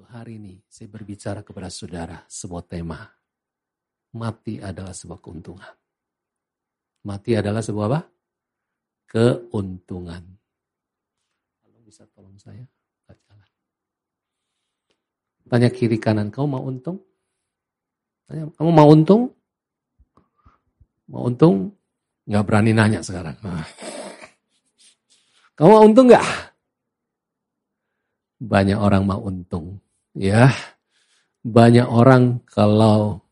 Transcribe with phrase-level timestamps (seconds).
[0.00, 3.04] hari ini saya berbicara kepada saudara sebuah tema.
[4.16, 5.74] Mati adalah sebuah keuntungan.
[7.04, 8.00] Mati adalah sebuah apa?
[9.08, 10.22] Keuntungan.
[11.60, 12.64] Kalau bisa tolong saya.
[15.52, 16.96] Tanya kiri kanan, kau mau untung?
[18.24, 19.28] Tanya, kamu mau untung?
[21.12, 21.68] Mau untung?
[22.24, 23.36] Nggak berani nanya sekarang.
[25.52, 26.51] Kamu mau untung nggak?
[28.42, 29.78] Banyak orang mau untung.
[30.18, 30.50] Ya,
[31.46, 33.22] banyak orang kalau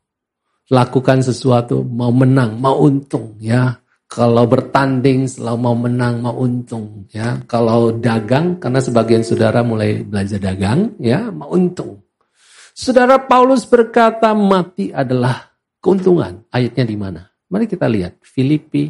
[0.70, 3.34] lakukan sesuatu mau menang, mau untung.
[3.42, 7.10] Ya, kalau bertanding selalu mau menang, mau untung.
[7.10, 12.06] Ya, kalau dagang karena sebagian saudara mulai belajar dagang, ya mau untung.
[12.70, 15.52] Saudara Paulus berkata mati adalah
[15.82, 16.46] keuntungan.
[16.48, 17.22] Ayatnya di mana?
[17.50, 18.88] Mari kita lihat Filipi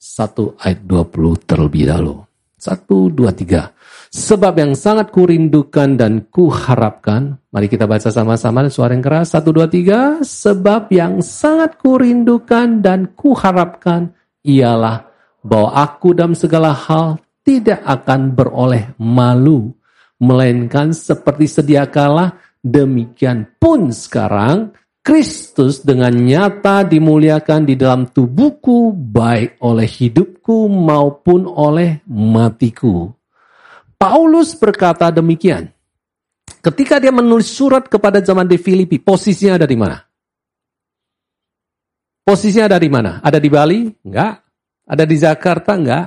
[0.00, 2.29] 1 ayat 20 terlebih dahulu.
[2.60, 3.72] 1, 2, 3.
[4.10, 9.70] Sebab yang sangat kurindukan dan kuharapkan, mari kita baca sama-sama suara yang keras, satu dua
[9.70, 10.18] tiga.
[10.18, 14.10] Sebab yang sangat kurindukan dan kuharapkan
[14.42, 15.06] ialah
[15.46, 19.70] bahwa aku dalam segala hal tidak akan beroleh malu,
[20.18, 22.34] melainkan seperti sedia kala,
[22.66, 32.04] demikian pun sekarang Kristus dengan nyata dimuliakan di dalam tubuhku, baik oleh hidupku maupun oleh
[32.04, 33.08] matiku.
[33.96, 35.72] Paulus berkata demikian.
[36.60, 39.96] Ketika dia menulis surat kepada zaman di Filipi, posisinya ada di mana?
[42.20, 43.24] Posisinya ada di mana?
[43.24, 43.88] Ada di Bali?
[44.04, 44.44] Enggak.
[44.84, 45.80] Ada di Jakarta?
[45.80, 46.06] Enggak.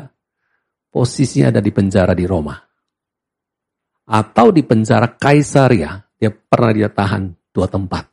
[0.94, 2.53] Posisinya ada di penjara di Roma.
[4.05, 5.97] Atau di penjara Kaisaria.
[6.14, 8.12] Dia pernah dia tahan dua tempat.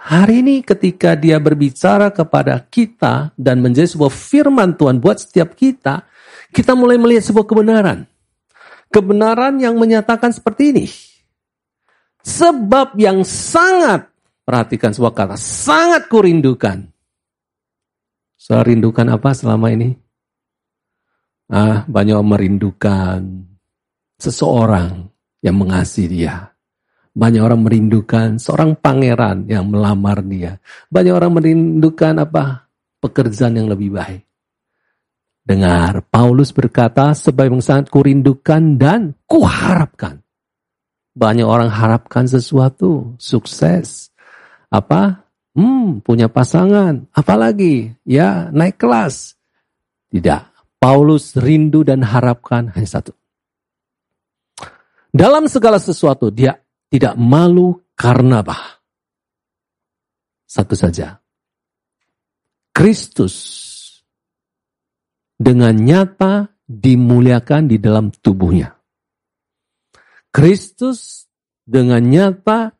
[0.00, 6.08] Hari ini ketika dia berbicara kepada kita dan menjadi sebuah firman Tuhan buat setiap kita,
[6.56, 8.08] kita mulai melihat sebuah kebenaran
[8.90, 10.86] kebenaran yang menyatakan seperti ini.
[12.20, 14.12] Sebab yang sangat,
[14.44, 16.84] perhatikan sebuah kata, sangat kurindukan.
[18.36, 19.96] Saya rindukan apa selama ini?
[21.48, 23.46] Ah, banyak merindukan
[24.20, 25.08] seseorang
[25.40, 26.49] yang mengasihi dia.
[27.10, 30.62] Banyak orang merindukan seorang pangeran yang melamar dia.
[30.88, 32.70] Banyak orang merindukan apa?
[33.02, 34.22] Pekerjaan yang lebih baik.
[35.42, 40.22] Dengar, Paulus berkata, sebab yang sangat kurindukan dan kuharapkan.
[41.10, 44.14] Banyak orang harapkan sesuatu, sukses.
[44.70, 45.26] Apa?
[45.58, 47.10] Hmm, punya pasangan.
[47.10, 47.90] Apalagi?
[48.06, 49.34] Ya, naik kelas.
[50.14, 50.46] Tidak.
[50.78, 53.12] Paulus rindu dan harapkan hanya satu.
[55.10, 56.54] Dalam segala sesuatu, dia
[56.90, 58.82] tidak malu karena apa?
[60.44, 61.22] Satu saja.
[62.74, 63.34] Kristus
[65.38, 68.74] dengan nyata dimuliakan di dalam tubuhnya.
[70.30, 71.26] Kristus
[71.62, 72.74] dengan nyata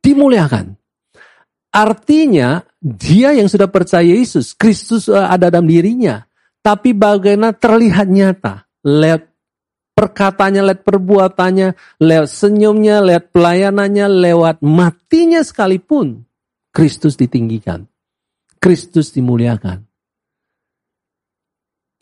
[0.00, 0.76] dimuliakan.
[1.72, 6.20] Artinya dia yang sudah percaya Yesus, Kristus eh, ada dalam dirinya.
[6.60, 9.31] Tapi bagaimana terlihat nyata lewat
[9.92, 11.68] perkataannya, lewat perbuatannya,
[12.00, 16.24] lewat senyumnya, lewat pelayanannya, lewat matinya sekalipun.
[16.72, 17.84] Kristus ditinggikan.
[18.56, 19.84] Kristus dimuliakan.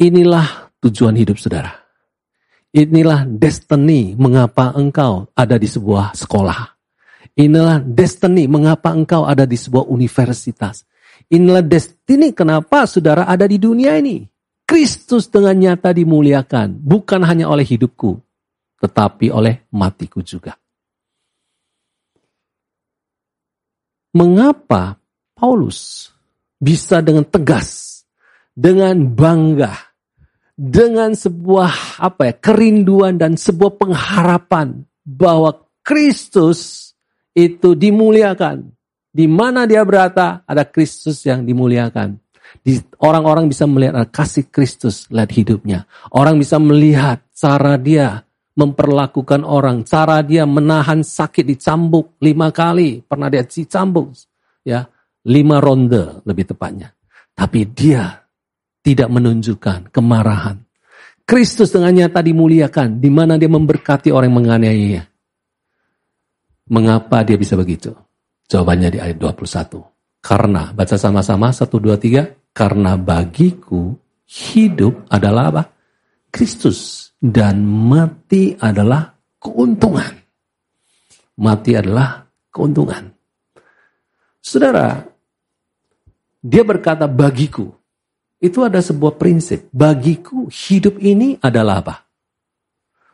[0.00, 1.74] Inilah tujuan hidup saudara.
[2.70, 6.80] Inilah destiny mengapa engkau ada di sebuah sekolah.
[7.34, 10.86] Inilah destiny mengapa engkau ada di sebuah universitas.
[11.28, 14.22] Inilah destiny kenapa saudara ada di dunia ini.
[14.70, 18.22] Kristus dengan nyata dimuliakan, bukan hanya oleh hidupku,
[18.78, 20.54] tetapi oleh matiku juga.
[24.14, 24.94] Mengapa
[25.34, 26.10] Paulus
[26.62, 28.03] bisa dengan tegas,
[28.54, 29.91] dengan bangga
[30.60, 36.92] dengan sebuah apa ya kerinduan dan sebuah pengharapan bahwa Kristus
[37.32, 38.69] itu dimuliakan.
[39.10, 42.20] Di mana dia berada ada Kristus yang dimuliakan.
[43.00, 45.87] Orang-orang bisa melihat kasih Kristus lihat hidupnya.
[46.12, 48.27] Orang bisa melihat cara dia
[48.59, 54.12] memperlakukan orang, cara dia menahan sakit dicambuk lima kali, pernah dia dicambuk,
[54.67, 54.85] ya
[55.25, 56.93] lima ronde lebih tepatnya.
[57.32, 58.20] Tapi dia
[58.85, 60.61] tidak menunjukkan kemarahan.
[61.25, 65.03] Kristus dengan nyata dimuliakan, di mana dia memberkati orang yang menganiayanya.
[66.70, 67.94] Mengapa dia bisa begitu?
[68.50, 69.89] Jawabannya di ayat 21.
[70.20, 72.52] Karena, baca sama-sama, 1, 2, 3.
[72.52, 73.96] Karena bagiku
[74.28, 75.62] hidup adalah apa?
[76.28, 77.11] Kristus.
[77.20, 80.14] Dan mati adalah keuntungan.
[81.40, 83.12] Mati adalah keuntungan.
[84.40, 85.05] Saudara,
[86.40, 87.69] dia berkata bagiku.
[88.40, 89.69] Itu ada sebuah prinsip.
[89.69, 91.96] Bagiku hidup ini adalah apa?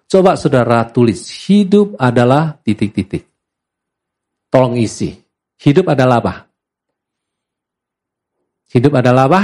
[0.06, 3.26] Coba saudara tulis, hidup adalah titik-titik.
[4.46, 5.10] Tolong isi.
[5.58, 6.34] Hidup adalah apa?
[8.70, 9.42] Hidup adalah apa?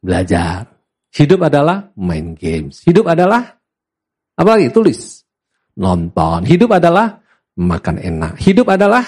[0.00, 0.68] Belajar.
[1.12, 2.84] Hidup adalah main games.
[2.84, 3.56] Hidup adalah
[4.36, 4.68] apa lagi?
[4.72, 5.24] Tulis.
[5.76, 6.44] Nonton.
[6.44, 7.20] Hidup adalah
[7.56, 8.40] makan enak.
[8.40, 9.04] Hidup adalah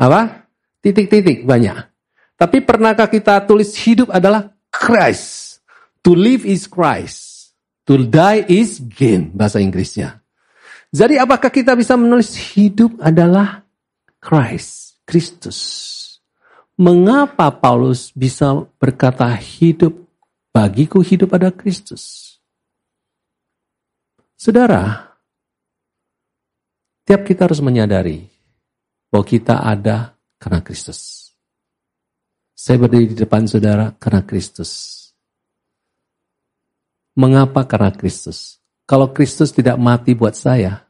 [0.00, 0.48] apa?
[0.80, 1.76] Titik-titik banyak.
[2.36, 5.60] Tapi pernahkah kita tulis hidup adalah Christ?
[6.04, 7.56] To live is Christ.
[7.88, 10.20] To die is gain bahasa Inggrisnya.
[10.92, 13.64] Jadi apakah kita bisa menulis hidup adalah
[14.20, 15.58] Christ, Kristus?
[16.76, 19.96] Mengapa Paulus bisa berkata hidup
[20.52, 22.36] bagiku hidup adalah Kristus?
[24.36, 25.16] Saudara,
[27.08, 28.28] tiap kita harus menyadari
[29.08, 31.32] bahwa kita ada karena Kristus.
[32.52, 34.92] Saya berdiri di depan saudara karena Kristus.
[37.16, 38.60] Mengapa karena Kristus?
[38.84, 40.84] Kalau Kristus tidak mati buat saya,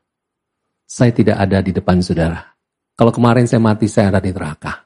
[0.83, 2.43] saya tidak ada di depan saudara.
[2.99, 4.86] Kalau kemarin saya mati, saya ada di neraka.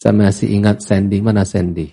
[0.00, 1.92] Saya masih ingat Sandy, mana Sandy?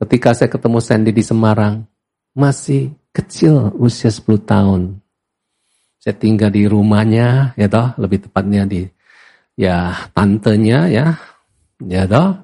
[0.00, 1.84] Ketika saya ketemu Sandy di Semarang,
[2.32, 4.96] masih kecil, usia 10 tahun.
[6.00, 8.88] Saya tinggal di rumahnya, ya toh, lebih tepatnya di
[9.52, 11.20] ya tantenya ya,
[11.84, 12.40] ya toh,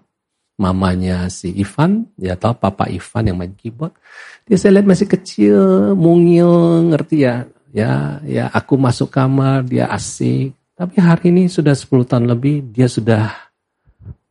[0.60, 3.96] mamanya si Ivan, ya toh, papa Ivan yang main keyboard.
[4.44, 5.56] Dia saya lihat masih kecil,
[5.96, 10.52] mungil, ngerti ya, ya, ya aku masuk kamar, dia asik.
[10.76, 13.51] Tapi hari ini sudah 10 tahun lebih, dia sudah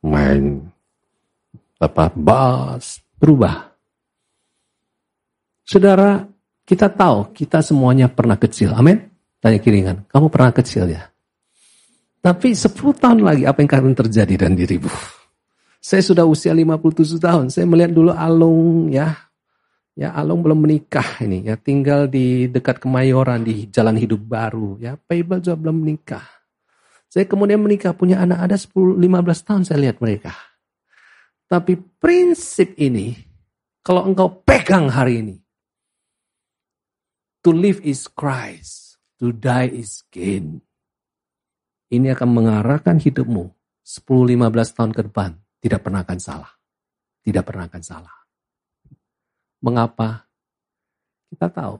[0.01, 0.65] main
[1.81, 3.74] apa bass berubah.
[5.65, 6.25] Saudara,
[6.65, 8.74] kita tahu kita semuanya pernah kecil.
[8.74, 9.07] Amin.
[9.42, 11.09] Tanya kiringan, kamu pernah kecil ya?
[12.21, 14.92] Tapi 10 tahun lagi apa yang akan terjadi dan dirimu?
[15.81, 17.50] Saya sudah usia 57 tahun.
[17.50, 19.18] Saya melihat dulu Alung ya.
[19.97, 21.57] Ya Alung belum menikah ini ya.
[21.57, 24.94] Tinggal di dekat Kemayoran di Jalan Hidup Baru ya.
[24.94, 26.41] Paybel juga belum menikah.
[27.12, 30.31] Saya kemudian menikah, punya anak ada 10, 15 tahun saya lihat mereka.
[31.52, 33.12] Tapi prinsip ini,
[33.84, 35.36] kalau engkau pegang hari ini,
[37.44, 40.63] to live is Christ, to die is gain.
[41.92, 43.52] Ini akan mengarahkan hidupmu
[43.84, 45.36] 10-15 tahun ke depan.
[45.60, 46.52] Tidak pernah akan salah.
[47.19, 48.16] Tidak pernah akan salah.
[49.60, 50.31] Mengapa?
[51.28, 51.75] Kita tahu.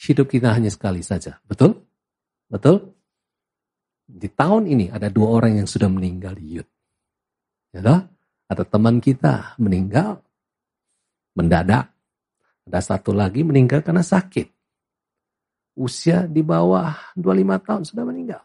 [0.00, 1.36] Hidup kita hanya sekali saja.
[1.44, 1.76] Betul?
[2.48, 2.95] Betul?
[4.06, 6.68] Di tahun ini ada dua orang yang sudah meninggal di Yud.
[7.74, 8.00] Ya toh?
[8.46, 10.22] Ada teman kita meninggal
[11.34, 11.90] mendadak.
[12.66, 14.46] Ada satu lagi meninggal karena sakit.
[15.76, 18.42] Usia di bawah 25 tahun sudah meninggal.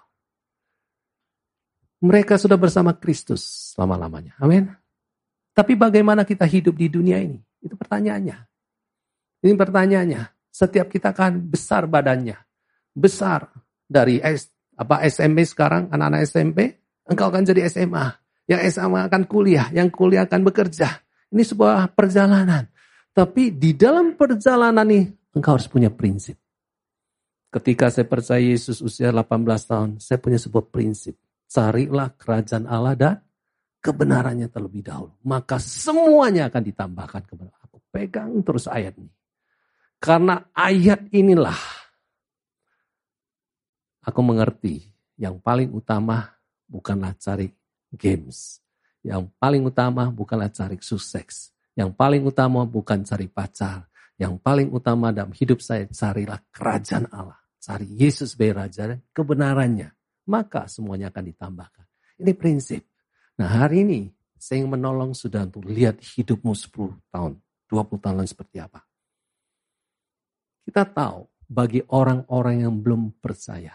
[2.02, 4.34] Mereka sudah bersama Kristus selama-lamanya.
[4.42, 4.68] Amin.
[5.54, 7.38] Tapi bagaimana kita hidup di dunia ini?
[7.62, 8.38] Itu pertanyaannya.
[9.46, 10.22] Ini pertanyaannya.
[10.50, 12.36] Setiap kita kan besar badannya.
[12.92, 13.48] Besar
[13.86, 14.20] dari
[14.82, 18.18] apa SMP sekarang, anak-anak SMP, engkau akan jadi SMA.
[18.50, 21.06] Yang SMA akan kuliah, yang kuliah akan bekerja.
[21.30, 22.66] Ini sebuah perjalanan.
[23.14, 25.06] Tapi di dalam perjalanan ini,
[25.38, 26.36] engkau harus punya prinsip.
[27.52, 31.20] Ketika saya percaya Yesus usia 18 tahun, saya punya sebuah prinsip.
[31.52, 33.16] Carilah kerajaan Allah dan
[33.84, 35.14] kebenarannya terlebih dahulu.
[35.28, 37.78] Maka semuanya akan ditambahkan kepada aku.
[37.92, 39.12] Pegang terus ayat ini.
[40.00, 41.81] Karena ayat inilah
[44.02, 44.82] Aku mengerti
[45.18, 46.26] yang paling utama
[46.66, 47.50] bukanlah cari
[47.94, 48.58] games.
[49.02, 51.54] Yang paling utama bukanlah cari sukses.
[51.78, 53.86] Yang paling utama bukan cari pacar.
[54.18, 57.38] Yang paling utama dalam hidup saya carilah kerajaan Allah.
[57.62, 59.94] Cari Yesus sebagai Raja dan kebenarannya.
[60.30, 61.86] Maka semuanya akan ditambahkan.
[62.22, 62.82] Ini prinsip.
[63.38, 64.10] Nah hari ini
[64.42, 67.38] saya ingin menolong sudah untuk lihat hidupmu 10 tahun,
[67.70, 68.82] 20 tahun seperti apa.
[70.66, 73.74] Kita tahu bagi orang-orang yang belum percaya,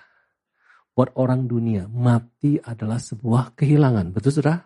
[0.96, 4.16] buat orang dunia, mati adalah sebuah kehilangan.
[4.16, 4.56] Betul sudah?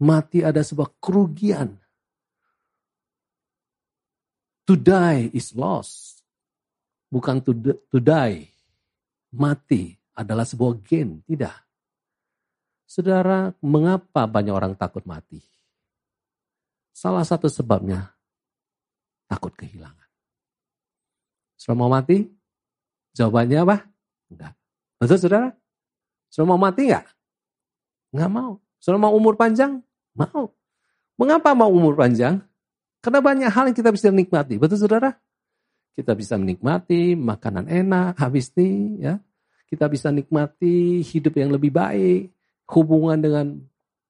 [0.00, 1.76] Mati ada sebuah kerugian.
[4.64, 6.16] To die is loss.
[7.12, 7.52] Bukan to,
[7.92, 8.48] to die.
[9.36, 11.20] Mati adalah sebuah gain.
[11.20, 11.56] Tidak.
[12.88, 15.44] Saudara, mengapa banyak orang takut mati?
[16.96, 18.16] Salah satu sebabnya
[19.28, 20.08] takut kehilangan.
[21.60, 22.43] Sudah mau mati?
[23.14, 23.76] Jawabannya apa?
[24.30, 24.52] Enggak.
[24.98, 25.50] Betul saudara?
[26.28, 27.06] Sudah mau mati enggak?
[28.10, 28.52] Enggak mau.
[28.82, 29.80] Sudah mau umur panjang?
[30.18, 30.50] Mau.
[31.14, 32.42] Mengapa mau umur panjang?
[32.98, 34.58] Karena banyak hal yang kita bisa nikmati.
[34.58, 35.14] Betul saudara?
[35.94, 39.14] Kita bisa menikmati makanan enak, habis nih ya.
[39.70, 42.34] Kita bisa nikmati hidup yang lebih baik,
[42.66, 43.46] hubungan dengan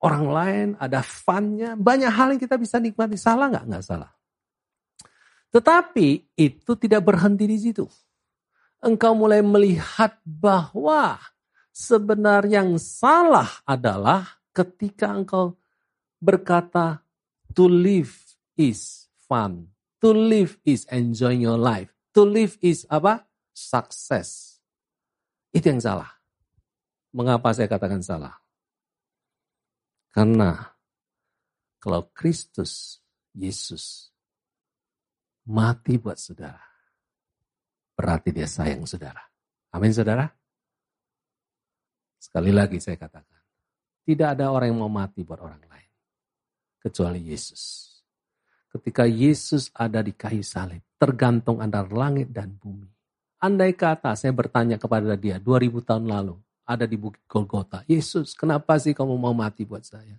[0.00, 1.76] orang lain, ada funnya.
[1.76, 3.20] Banyak hal yang kita bisa nikmati.
[3.20, 3.64] Salah nggak?
[3.68, 4.10] Nggak salah.
[5.52, 7.84] Tetapi itu tidak berhenti di situ.
[8.84, 11.16] Engkau mulai melihat bahwa
[11.72, 15.56] sebenarnya yang salah adalah ketika engkau
[16.20, 17.00] berkata
[17.56, 18.12] to live
[18.60, 19.72] is fun,
[20.04, 23.24] to live is enjoying your life, to live is apa?
[23.56, 24.60] Success.
[25.48, 26.10] Itu yang salah.
[27.14, 28.36] Mengapa saya katakan salah?
[30.12, 30.60] Karena
[31.78, 33.00] kalau Kristus,
[33.32, 34.10] Yesus,
[35.46, 36.73] mati buat saudara,
[37.94, 39.22] berarti dia sayang saudara.
[39.74, 40.26] Amin saudara?
[42.18, 43.42] Sekali lagi saya katakan,
[44.04, 45.90] tidak ada orang yang mau mati buat orang lain.
[46.82, 47.94] Kecuali Yesus.
[48.74, 52.90] Ketika Yesus ada di kayu salib, tergantung antara langit dan bumi.
[53.38, 57.84] Andai kata saya bertanya kepada dia 2000 tahun lalu, ada di Bukit Golgota.
[57.86, 60.16] Yesus, kenapa sih kamu mau mati buat saya?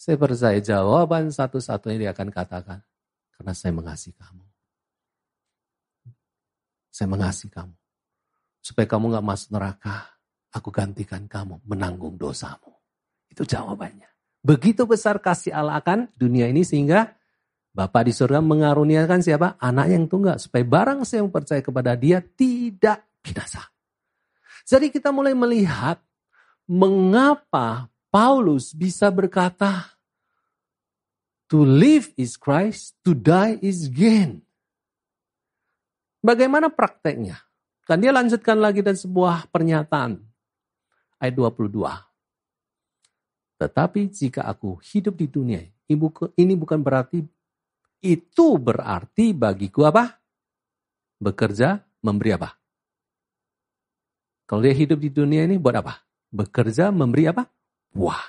[0.00, 2.80] Saya percaya jawaban satu-satunya dia akan katakan,
[3.36, 4.49] karena saya mengasihi kamu.
[7.00, 7.72] Saya mengasihi kamu.
[8.60, 10.04] Supaya kamu gak masuk neraka,
[10.52, 12.76] aku gantikan kamu menanggung dosamu.
[13.32, 14.04] Itu jawabannya.
[14.44, 17.16] Begitu besar kasih Allah akan dunia ini sehingga
[17.70, 19.56] Bapak di surga mengaruniakan siapa?
[19.56, 20.36] Anak yang tunggal.
[20.36, 23.64] Supaya barang saya yang percaya kepada dia tidak binasa.
[24.68, 26.02] Jadi kita mulai melihat
[26.68, 29.96] mengapa Paulus bisa berkata,
[31.48, 34.42] To live is Christ, to die is gain.
[36.20, 37.40] Bagaimana prakteknya?
[37.88, 40.20] Dan dia lanjutkan lagi dan sebuah pernyataan.
[41.18, 41.80] Ayat 22.
[43.60, 45.60] Tetapi jika aku hidup di dunia,
[46.38, 47.24] ini bukan berarti
[48.00, 50.16] itu berarti bagiku apa?
[51.20, 52.56] Bekerja, memberi apa?
[54.48, 56.00] Kalau dia hidup di dunia ini buat apa?
[56.32, 57.44] Bekerja, memberi apa?
[57.92, 58.22] Wah.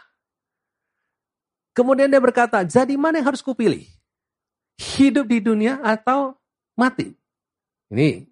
[1.72, 3.88] Kemudian dia berkata, jadi mana yang harus kupilih?
[4.76, 6.36] Hidup di dunia atau
[6.76, 7.16] mati?
[7.92, 8.24] Ini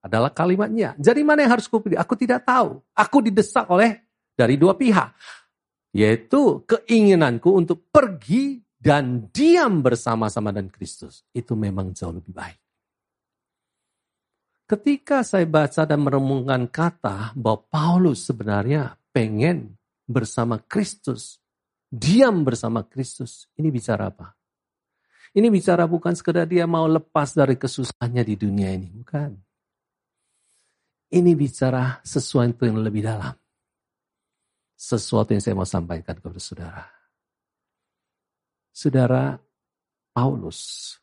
[0.00, 0.96] adalah kalimatnya.
[0.96, 2.00] Jadi mana yang harus kupilih?
[2.00, 2.80] Aku tidak tahu.
[2.96, 4.00] Aku didesak oleh
[4.32, 5.12] dari dua pihak.
[5.92, 11.28] Yaitu keinginanku untuk pergi dan diam bersama-sama dengan Kristus.
[11.36, 12.58] Itu memang jauh lebih baik.
[14.64, 19.74] Ketika saya baca dan merenungkan kata bahwa Paulus sebenarnya pengen
[20.06, 21.42] bersama Kristus,
[21.90, 24.39] diam bersama Kristus, ini bicara apa?
[25.30, 29.30] Ini bicara bukan sekedar dia mau lepas dari kesusahannya di dunia ini, bukan.
[31.10, 33.34] Ini bicara sesuatu yang lebih dalam.
[34.74, 36.84] Sesuatu yang saya mau sampaikan kepada saudara.
[38.74, 39.38] Saudara,
[40.10, 40.94] Paulus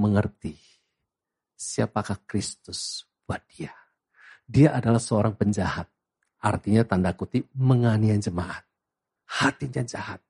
[0.00, 0.56] mengerti
[1.56, 3.72] siapakah Kristus buat dia.
[4.44, 5.88] Dia adalah seorang penjahat.
[6.44, 8.64] Artinya tanda kutip menganiaya jemaat.
[9.24, 10.20] Hatinya jahat.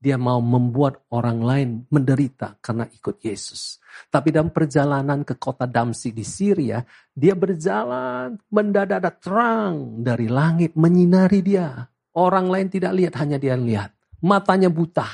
[0.00, 3.76] Dia mau membuat orang lain menderita karena ikut Yesus.
[4.08, 6.80] Tapi dalam perjalanan ke kota Damsik di Syria,
[7.12, 11.84] dia berjalan mendadak ada terang dari langit menyinari dia.
[12.16, 13.92] Orang lain tidak lihat, hanya dia lihat.
[14.24, 15.04] Matanya buta.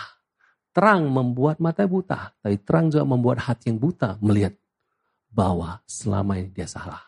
[0.70, 4.54] Terang membuat mata buta, tapi terang juga membuat hati yang buta melihat
[5.26, 7.02] bahwa selama ini dia salah.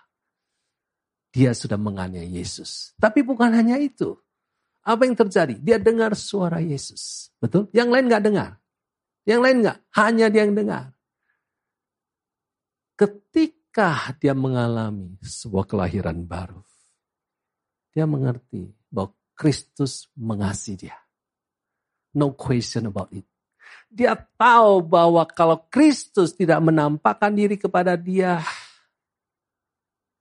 [1.30, 2.96] Dia sudah menganiaya Yesus.
[2.98, 4.18] Tapi bukan hanya itu.
[4.88, 5.60] Apa yang terjadi?
[5.60, 7.28] Dia dengar suara Yesus.
[7.36, 7.68] Betul?
[7.76, 8.50] Yang lain nggak dengar.
[9.28, 9.78] Yang lain nggak.
[10.00, 10.84] Hanya dia yang dengar.
[12.96, 16.64] Ketika dia mengalami sebuah kelahiran baru.
[17.92, 20.96] Dia mengerti bahwa Kristus mengasihi dia.
[22.16, 23.28] No question about it.
[23.92, 28.40] Dia tahu bahwa kalau Kristus tidak menampakkan diri kepada dia,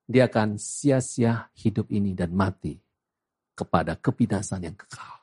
[0.03, 2.86] dia akan sia-sia hidup ini dan mati
[3.57, 5.17] kepada kebinasan yang kekal.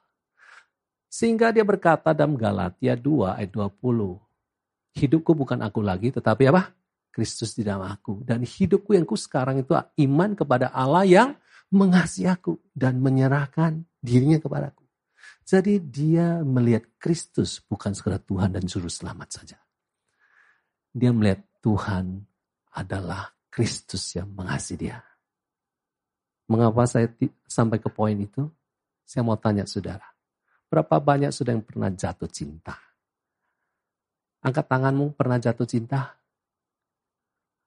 [1.07, 6.75] Sehingga dia berkata dalam Galatia 2 ayat 20, hidupku bukan aku lagi tetapi apa?
[7.14, 8.26] Kristus di dalam aku.
[8.26, 11.31] Dan hidupku yang ku sekarang itu iman kepada Allah yang
[11.71, 14.83] mengasihi aku dan menyerahkan dirinya kepadaku.
[15.47, 19.62] Jadi dia melihat Kristus bukan sekedar Tuhan dan Juru Selamat saja.
[20.91, 22.26] Dia melihat Tuhan
[22.75, 24.99] adalah Kristus yang mengasihi dia.
[26.45, 27.09] Mengapa saya
[27.49, 28.45] sampai ke poin itu?
[29.05, 30.05] Saya mau tanya saudara.
[30.69, 32.77] Berapa banyak sudah yang pernah jatuh cinta?
[34.45, 36.21] Angkat tanganmu pernah jatuh cinta?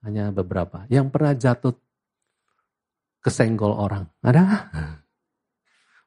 [0.05, 0.86] Hanya beberapa.
[0.93, 1.74] Yang pernah jatuh
[3.22, 4.05] kesenggol orang?
[4.22, 4.43] Ada?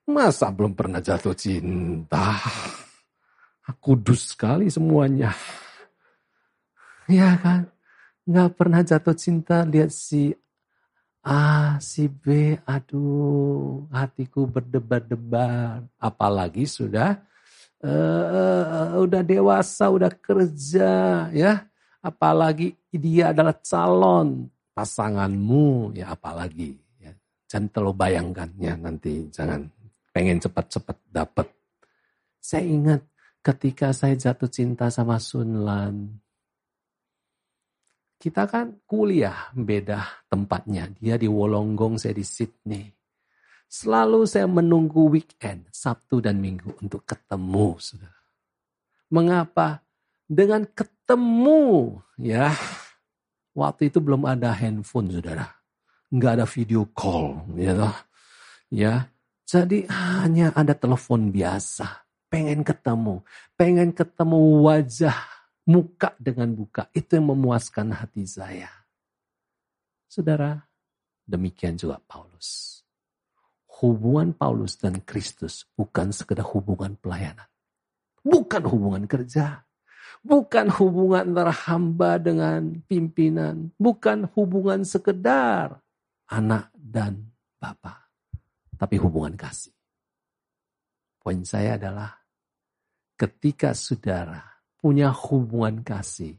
[0.06, 2.38] Masa belum pernah jatuh cinta?
[3.82, 5.34] Kudus sekali semuanya.
[7.10, 7.66] Ya kan?
[8.26, 10.30] Nggak pernah jatuh cinta lihat si
[11.20, 15.84] A, si B, aduh hatiku berdebar-debar.
[16.00, 17.20] Apalagi sudah
[17.84, 21.68] uh, udah dewasa, udah kerja, ya.
[22.00, 26.80] Apalagi dia adalah calon pasanganmu, ya apalagi.
[26.96, 27.12] Ya.
[27.44, 29.68] Jangan terlalu bayangkan ya nanti, jangan
[30.08, 31.46] pengen cepat-cepat dapat.
[32.40, 33.04] Saya ingat
[33.44, 36.16] ketika saya jatuh cinta sama Sunlan,
[38.20, 40.92] kita kan kuliah beda tempatnya.
[41.00, 42.84] Dia di Wolonggong, saya di Sydney.
[43.64, 48.20] Selalu saya menunggu weekend, Sabtu dan Minggu untuk ketemu, saudara.
[49.08, 49.80] Mengapa?
[50.28, 52.52] Dengan ketemu, ya.
[53.56, 55.48] Waktu itu belum ada handphone, saudara.
[56.12, 57.96] Nggak ada video call, ya toh.
[58.70, 59.10] Ya,
[59.48, 62.06] jadi hanya ada telepon biasa.
[62.30, 63.26] Pengen ketemu,
[63.58, 65.18] pengen ketemu wajah
[65.68, 66.88] muka dengan buka.
[66.94, 68.70] Itu yang memuaskan hati saya.
[70.10, 70.58] Saudara,
[71.26, 72.80] demikian juga Paulus.
[73.80, 77.48] Hubungan Paulus dan Kristus bukan sekedar hubungan pelayanan.
[78.20, 79.64] Bukan hubungan kerja.
[80.20, 83.72] Bukan hubungan antara hamba dengan pimpinan.
[83.80, 85.80] Bukan hubungan sekedar
[86.28, 88.12] anak dan bapak.
[88.76, 89.72] Tapi hubungan kasih.
[91.20, 92.16] Poin saya adalah
[93.16, 96.34] ketika saudara punya hubungan kasih,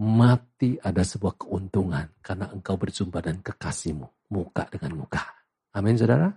[0.00, 5.22] mati ada sebuah keuntungan karena engkau berjumpa dan kekasihmu muka dengan muka.
[5.76, 6.32] Amin saudara?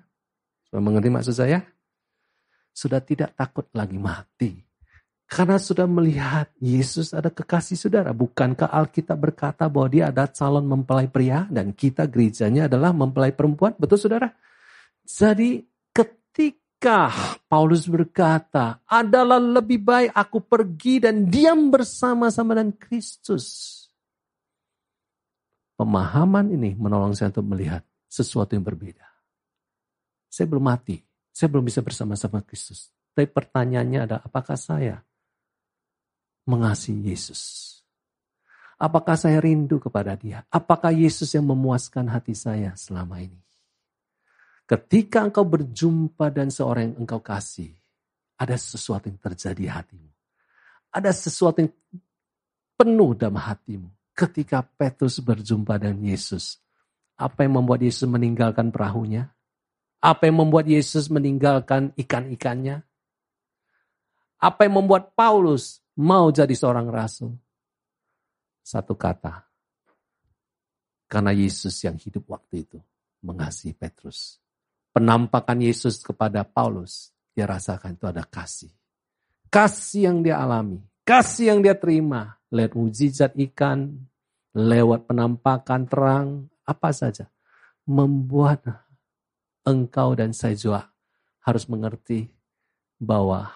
[0.68, 1.64] Sudah mengerti maksud saya?
[2.78, 4.54] sudah tidak takut lagi mati.
[5.28, 8.16] Karena sudah melihat Yesus ada kekasih saudara.
[8.16, 13.76] Bukankah Alkitab berkata bahwa dia ada calon mempelai pria dan kita gerejanya adalah mempelai perempuan?
[13.76, 14.32] Betul saudara?
[15.04, 15.60] Jadi
[16.78, 17.10] ketika
[17.50, 23.74] Paulus berkata, adalah lebih baik aku pergi dan diam bersama-sama dengan Kristus.
[25.74, 29.10] Pemahaman ini menolong saya untuk melihat sesuatu yang berbeda.
[30.30, 31.02] Saya belum mati,
[31.34, 32.94] saya belum bisa bersama-sama Kristus.
[33.10, 35.02] Tapi pertanyaannya adalah apakah saya
[36.46, 37.74] mengasihi Yesus?
[38.78, 40.46] Apakah saya rindu kepada dia?
[40.54, 43.47] Apakah Yesus yang memuaskan hati saya selama ini?
[44.68, 47.72] Ketika engkau berjumpa dan seorang yang engkau kasih,
[48.36, 50.12] ada sesuatu yang terjadi di hatimu.
[50.92, 51.72] Ada sesuatu yang
[52.76, 53.88] penuh dalam hatimu.
[54.12, 56.60] Ketika Petrus berjumpa dengan Yesus,
[57.16, 59.32] apa yang membuat Yesus meninggalkan perahunya?
[60.04, 62.84] Apa yang membuat Yesus meninggalkan ikan-ikannya?
[64.38, 67.34] Apa yang membuat Paulus mau jadi seorang rasul?
[68.62, 69.48] Satu kata.
[71.08, 72.78] Karena Yesus yang hidup waktu itu
[73.24, 74.44] mengasihi Petrus.
[74.98, 78.74] Penampakan Yesus kepada Paulus, dia rasakan itu ada kasih.
[79.46, 83.94] Kasih yang dia alami, kasih yang dia terima lewat mujizat ikan,
[84.58, 86.28] lewat penampakan terang,
[86.66, 87.30] apa saja.
[87.86, 88.66] Membuat
[89.70, 90.90] engkau dan saya juga
[91.46, 92.34] harus mengerti
[92.98, 93.54] bahwa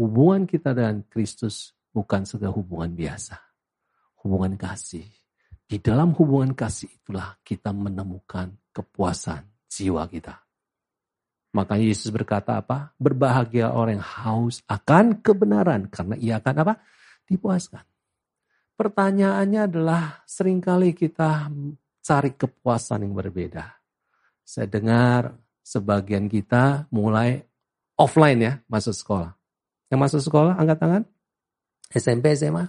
[0.00, 3.36] hubungan kita dengan Kristus bukan sekedar hubungan biasa.
[4.24, 5.04] Hubungan kasih.
[5.68, 10.40] Di dalam hubungan kasih itulah kita menemukan kepuasan jiwa kita.
[11.56, 12.92] Maka Yesus berkata apa?
[13.00, 15.88] Berbahagia orang yang haus akan kebenaran.
[15.88, 16.74] Karena ia akan apa?
[17.24, 17.84] Dipuaskan.
[18.78, 21.50] Pertanyaannya adalah sering kali kita
[22.04, 23.64] cari kepuasan yang berbeda.
[24.44, 25.34] Saya dengar
[25.66, 27.42] sebagian kita mulai
[27.98, 29.34] offline ya masuk sekolah.
[29.90, 31.02] Yang masuk sekolah angkat tangan?
[31.90, 32.68] SMP, SMA?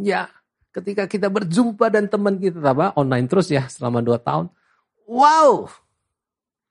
[0.00, 0.32] Ya,
[0.72, 4.48] ketika kita berjumpa dan teman kita apa online terus ya selama dua tahun.
[5.10, 5.66] Wow,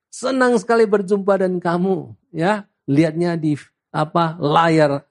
[0.08, 2.64] senang sekali berjumpa dan kamu ya.
[2.88, 3.60] Lihatnya di
[3.92, 5.04] apa layar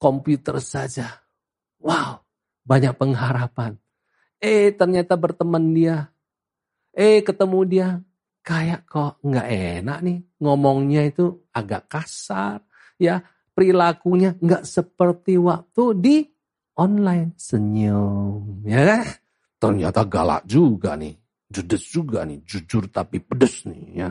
[0.00, 1.20] komputer saja.
[1.84, 2.24] Wow,
[2.64, 3.76] banyak pengharapan.
[4.40, 6.08] Eh ternyata berteman dia.
[6.96, 7.88] Eh ketemu dia.
[8.40, 9.48] Kayak kok nggak
[9.84, 10.18] enak nih.
[10.40, 12.64] Ngomongnya itu agak kasar
[12.96, 13.20] ya.
[13.52, 16.16] Perilakunya nggak seperti waktu di
[16.72, 17.36] online.
[17.36, 19.04] Senyum ya kan?
[19.60, 21.21] Ternyata galak juga nih
[21.52, 24.10] judes juga nih jujur tapi pedes nih ya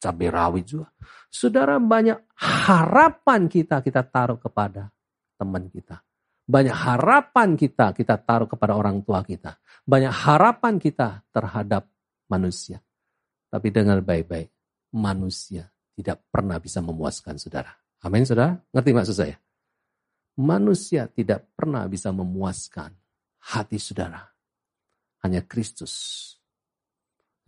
[0.00, 0.88] cabai rawit juga
[1.28, 4.88] saudara banyak harapan kita kita taruh kepada
[5.36, 6.00] teman kita
[6.48, 11.88] banyak harapan kita kita taruh kepada orang tua kita banyak harapan kita terhadap
[12.28, 12.84] manusia.
[13.48, 14.52] Tapi dengar baik-baik,
[14.92, 17.72] manusia tidak pernah bisa memuaskan saudara.
[18.04, 18.60] Amin saudara?
[18.70, 19.36] Ngerti maksud saya?
[20.38, 22.92] Manusia tidak pernah bisa memuaskan
[23.56, 24.22] hati saudara.
[25.24, 26.36] Hanya Kristus.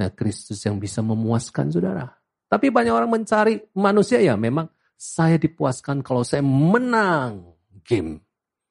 [0.01, 2.09] Nah Kristus yang bisa memuaskan saudara.
[2.49, 4.65] Tapi banyak orang mencari manusia ya memang
[4.97, 7.53] saya dipuaskan kalau saya menang
[7.85, 8.25] game.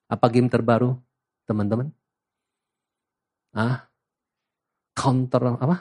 [0.09, 0.97] Apa game terbaru
[1.45, 1.93] teman-teman?
[3.53, 3.89] Ah,
[4.97, 5.77] counter apa?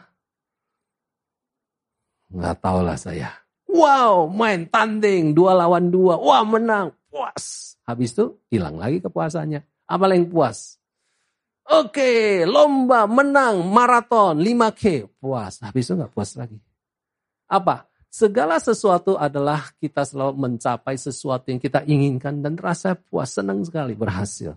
[2.29, 3.29] Nggak tahu lah saya.
[3.69, 6.17] Wow, main tanding dua lawan dua.
[6.17, 6.93] Wah menang.
[7.09, 7.77] puas.
[7.89, 9.65] Habis itu hilang lagi kepuasannya.
[9.89, 10.78] Apa yang puas?
[11.69, 15.05] Oke, lomba menang maraton 5K.
[15.21, 15.61] Puas.
[15.61, 16.57] Habis itu nggak puas lagi.
[17.53, 17.85] Apa?
[18.09, 23.93] Segala sesuatu adalah kita selalu mencapai sesuatu yang kita inginkan dan rasa puas, senang sekali,
[23.93, 24.57] berhasil.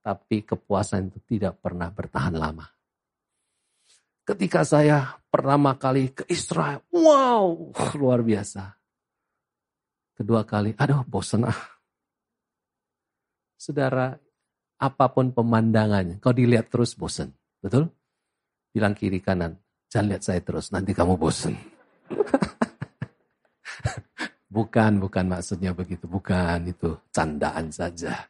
[0.00, 2.64] Tapi kepuasan itu tidak pernah bertahan lama.
[4.24, 7.68] Ketika saya pertama kali ke Israel, wow,
[8.00, 8.80] luar biasa.
[10.16, 11.60] Kedua kali, aduh bosan ah.
[13.60, 14.16] Saudara,
[14.80, 17.28] apa pun pemandangannya, kau dilihat terus bosan.
[17.60, 17.92] Betul?
[18.72, 19.60] Bilang kiri kanan,
[19.92, 21.52] jangan lihat saya terus, nanti kamu bosan.
[24.56, 26.08] bukan, bukan maksudnya begitu.
[26.08, 28.24] Bukan, itu candaan saja.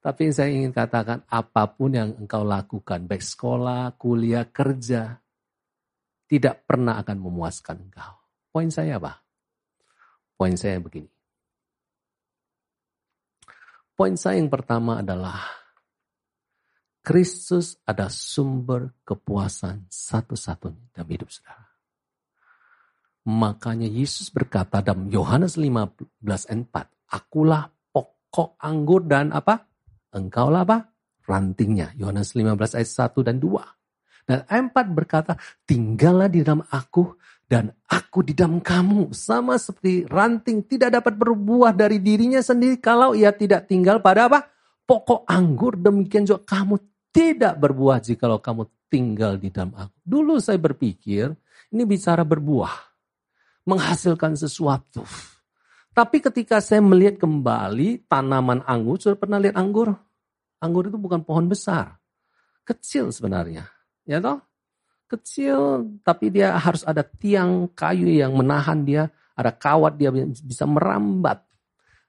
[0.00, 5.18] Tapi saya ingin katakan apa pun yang engkau lakukan, baik sekolah, kuliah, kerja,
[6.30, 8.14] tidak pernah akan memuaskan engkau.
[8.54, 9.20] Poin saya apa?
[10.38, 11.10] Poin saya begini.
[13.92, 15.59] Poin saya yang pertama adalah
[17.00, 21.70] Kristus ada sumber kepuasan satu-satunya dalam hidup saudara.
[23.24, 29.64] Makanya Yesus berkata dalam Yohanes 15 ayat 4, Akulah pokok anggur dan apa?
[30.12, 30.78] Engkaulah apa?
[31.24, 31.92] Rantingnya.
[31.96, 34.28] Yohanes 15 ayat 1 dan 2.
[34.28, 35.32] Dan ayat 4 berkata,
[35.64, 37.16] tinggallah di dalam aku
[37.48, 39.12] dan aku di dalam kamu.
[39.16, 44.48] Sama seperti ranting tidak dapat berbuah dari dirinya sendiri kalau ia tidak tinggal pada apa?
[44.86, 45.78] Pokok anggur.
[45.78, 49.94] Demikian juga kamu tidak berbuah jika kamu tinggal di dalam aku.
[50.02, 51.30] Dulu saya berpikir
[51.70, 52.90] ini bicara berbuah
[53.66, 55.06] menghasilkan sesuatu.
[55.90, 59.90] Tapi ketika saya melihat kembali tanaman anggur, sudah pernah lihat anggur?
[60.62, 61.98] Anggur itu bukan pohon besar.
[62.62, 63.66] Kecil sebenarnya.
[64.06, 64.38] Ya toh?
[65.10, 71.42] Kecil, tapi dia harus ada tiang kayu yang menahan dia, ada kawat dia bisa merambat.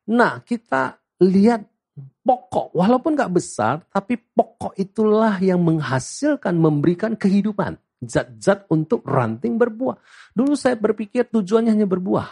[0.06, 1.66] Nah, kita lihat
[2.00, 10.00] pokok, walaupun gak besar, tapi pokok itulah yang menghasilkan, memberikan kehidupan zat-zat untuk ranting berbuah.
[10.34, 12.28] Dulu saya berpikir tujuannya hanya berbuah.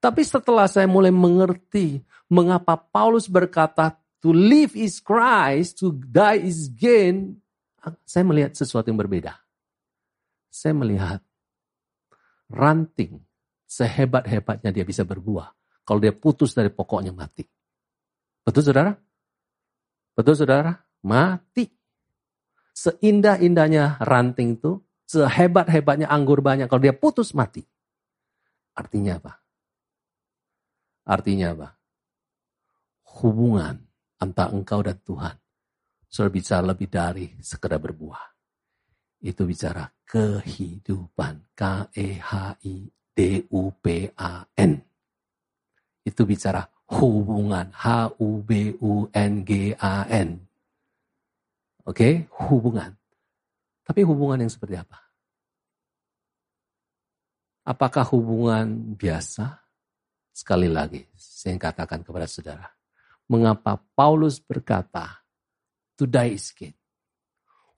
[0.00, 2.00] Tapi setelah saya mulai mengerti
[2.32, 7.36] mengapa Paulus berkata to live is Christ, to die is gain,
[8.08, 9.36] saya melihat sesuatu yang berbeda.
[10.48, 11.20] Saya melihat
[12.48, 13.20] ranting
[13.68, 15.52] sehebat-hebatnya dia bisa berbuah.
[15.84, 17.44] Kalau dia putus dari pokoknya mati.
[18.44, 18.92] Betul saudara?
[20.16, 20.72] Betul saudara?
[21.04, 21.68] Mati.
[22.72, 27.64] Seindah-indahnya ranting itu, sehebat-hebatnya anggur banyak, kalau dia putus mati.
[28.72, 29.32] Artinya apa?
[31.04, 31.68] Artinya apa?
[33.20, 33.76] Hubungan
[34.22, 35.36] antara engkau dan Tuhan
[36.10, 38.24] sudah bicara lebih dari sekedar berbuah.
[39.20, 41.52] Itu bicara kehidupan.
[41.52, 42.92] K-E-H-I-D-U-P-A-N.
[46.00, 47.70] Itu bicara hubungan.
[47.70, 48.28] H-U-B-U-N-G-A-N.
[51.86, 52.26] Oke, okay?
[52.50, 52.90] hubungan.
[53.86, 54.98] Tapi hubungan yang seperti apa?
[57.66, 59.62] Apakah hubungan biasa?
[60.34, 62.66] Sekali lagi, saya katakan kepada saudara.
[63.30, 65.22] Mengapa Paulus berkata,
[65.94, 66.74] to die is gain.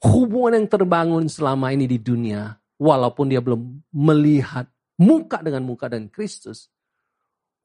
[0.03, 3.61] Hubungan yang terbangun selama ini di dunia, walaupun dia belum
[3.93, 6.72] melihat muka dengan muka dan Kristus,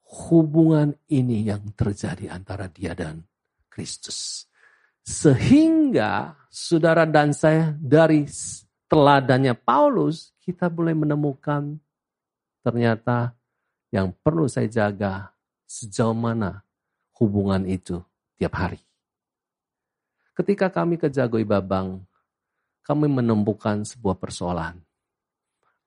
[0.08, 3.24] hubungan ini yang terjadi antara dia dan
[3.67, 4.48] Kristus.
[5.04, 8.28] Sehingga saudara dan saya dari
[8.88, 11.80] teladannya Paulus, kita boleh menemukan
[12.63, 13.36] ternyata
[13.91, 15.32] yang perlu saya jaga
[15.67, 16.63] sejauh mana
[17.20, 18.00] hubungan itu
[18.36, 18.80] tiap hari.
[20.36, 22.04] Ketika kami ke Jagoi Babang,
[22.84, 24.80] kami menemukan sebuah persoalan.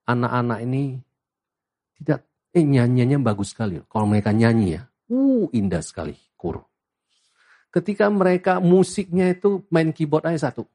[0.04, 0.98] Anak-anak ini
[1.96, 3.78] tidak, eh nyanyiannya bagus sekali.
[3.86, 6.70] Kalau mereka nyanyi ya, uh indah sekali, kur
[7.70, 10.66] ketika mereka musiknya itu main keyboard aja satu.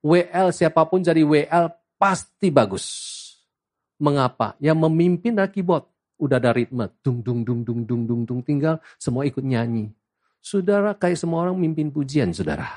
[0.00, 2.86] WL siapa pun jadi WL pasti bagus.
[3.98, 4.54] Mengapa?
[4.62, 5.84] Yang memimpin adalah keyboard.
[6.18, 6.86] Udah ada ritme.
[7.02, 8.40] Dung, dung, dung, dung, dung, dung, dung.
[8.44, 9.90] Tinggal semua ikut nyanyi.
[10.44, 12.68] Saudara kayak semua orang mimpin pujian, saudara.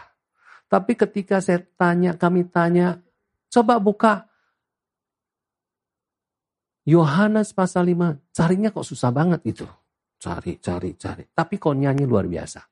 [0.71, 3.03] Tapi ketika saya tanya, kami tanya,
[3.51, 4.23] coba buka
[6.87, 8.31] Yohanes pasal 5.
[8.31, 9.67] Carinya kok susah banget itu.
[10.17, 11.23] Cari, cari, cari.
[11.27, 12.63] Tapi kok nyanyi luar biasa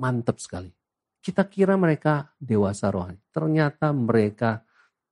[0.00, 0.72] mantap sekali.
[1.20, 3.20] Kita kira mereka dewasa rohani.
[3.28, 4.64] Ternyata mereka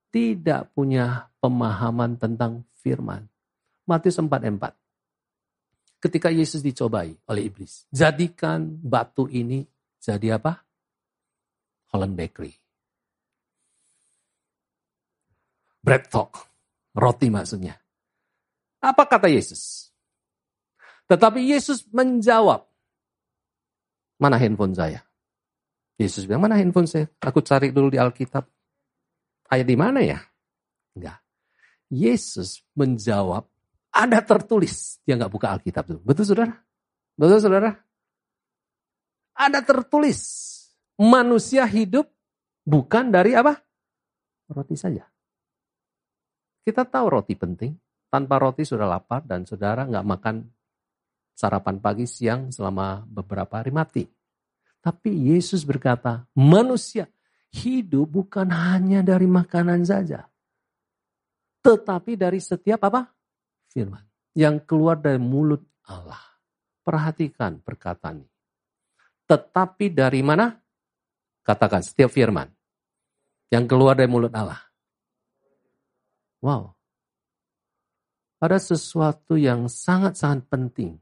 [0.09, 3.29] tidak punya pemahaman tentang firman.
[3.85, 6.01] Matius 4 4.
[6.01, 7.85] Ketika Yesus dicobai oleh iblis.
[7.93, 9.61] Jadikan batu ini
[10.01, 10.65] jadi apa?
[11.93, 12.53] Holland Bakery.
[15.81, 16.49] Bread talk.
[16.97, 17.77] Roti maksudnya.
[18.79, 19.91] Apa kata Yesus?
[21.11, 22.63] Tetapi Yesus menjawab,
[24.19, 24.99] Mana handphone saya?
[25.99, 27.07] Yesus bilang, mana handphone saya?
[27.23, 28.47] Aku cari dulu di Alkitab.
[29.51, 30.19] Ayat di mana ya?
[30.95, 31.19] Enggak.
[31.91, 33.47] Yesus menjawab,
[33.91, 34.99] ada tertulis.
[35.03, 35.99] Dia nggak buka Alkitab tuh.
[36.03, 36.55] Betul saudara?
[37.19, 37.71] Betul saudara?
[39.35, 40.19] Ada tertulis.
[40.99, 42.11] Manusia hidup
[42.67, 43.55] bukan dari apa?
[44.51, 45.07] Roti saja.
[46.63, 47.71] Kita tahu roti penting.
[48.09, 50.35] Tanpa roti sudah lapar dan saudara nggak makan
[51.37, 54.03] sarapan pagi siang selama beberapa hari mati.
[54.81, 57.05] Tapi Yesus berkata, manusia
[57.53, 60.25] hidup bukan hanya dari makanan saja.
[61.59, 63.07] Tetapi dari setiap apa?
[63.69, 64.03] Firman.
[64.33, 66.19] Yang keluar dari mulut Allah.
[66.81, 68.33] Perhatikan perkataan ini.
[69.27, 70.49] Tetapi dari mana?
[71.43, 72.49] Katakan setiap firman.
[73.51, 74.57] Yang keluar dari mulut Allah.
[76.39, 76.78] Wow.
[78.39, 80.95] Ada sesuatu yang sangat-sangat penting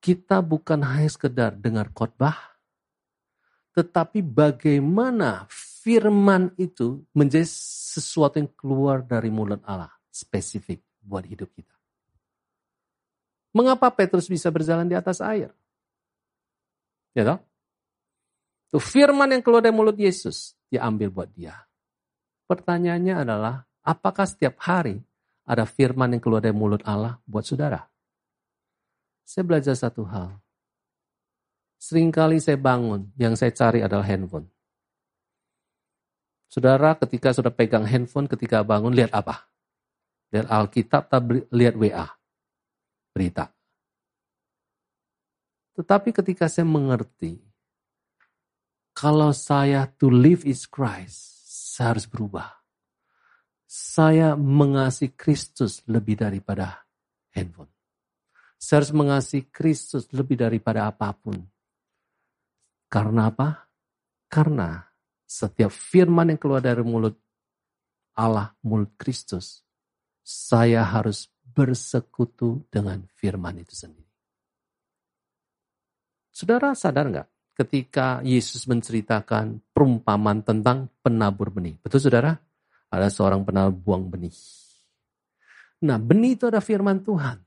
[0.00, 2.56] kita bukan hanya sekedar dengar khotbah,
[3.76, 11.76] tetapi bagaimana firman itu menjadi sesuatu yang keluar dari mulut Allah, spesifik buat hidup kita.
[13.52, 15.52] Mengapa Petrus bisa berjalan di atas air?
[17.12, 17.40] Ya toh?
[18.70, 21.60] Itu firman yang keluar dari mulut Yesus, dia ambil buat dia.
[22.46, 25.02] Pertanyaannya adalah, apakah setiap hari
[25.50, 27.82] ada firman yang keluar dari mulut Allah buat saudara?
[29.26, 30.38] Saya belajar satu hal.
[31.82, 34.46] Seringkali saya bangun, yang saya cari adalah handphone.
[36.46, 39.50] Saudara ketika sudah pegang handphone, ketika bangun, lihat apa?
[40.30, 41.10] Lihat Alkitab,
[41.50, 42.06] lihat WA.
[43.10, 43.50] Berita.
[45.74, 47.40] Tetapi ketika saya mengerti,
[48.92, 51.16] kalau saya to live is Christ,
[51.74, 52.59] saya harus berubah.
[53.70, 56.82] Saya mengasihi Kristus lebih daripada
[57.30, 57.70] handphone.
[58.58, 61.38] Saya harus mengasihi Kristus lebih daripada apa pun.
[62.90, 63.70] Karena apa?
[64.26, 64.74] Karena
[65.22, 67.14] setiap firman yang keluar dari mulut
[68.18, 69.62] Allah, mulut Kristus,
[70.18, 74.10] saya harus bersekutu dengan firman itu sendiri.
[76.34, 81.78] Saudara sadar nggak ketika Yesus menceritakan perumpamaan tentang penabur benih?
[81.78, 82.49] Betul saudara?
[82.90, 84.34] Ada seorang penabur buang benih.
[85.86, 87.38] Nah benih itu ada firman Tuhan.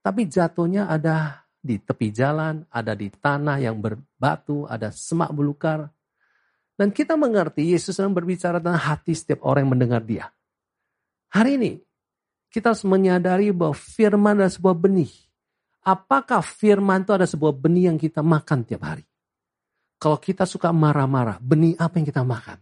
[0.00, 5.88] Tapi jatuhnya ada di tepi jalan, ada di tanah yang berbatu, ada semak belukar.
[6.74, 10.32] Dan kita mengerti Yesus sedang berbicara tentang hati setiap orang yang mendengar dia.
[11.30, 11.72] Hari ini
[12.48, 15.12] kita harus menyadari bahwa firman adalah sebuah benih.
[15.84, 19.04] Apakah firman itu ada sebuah benih yang kita makan tiap hari?
[20.00, 22.56] Kalau kita suka marah-marah, benih apa yang kita makan?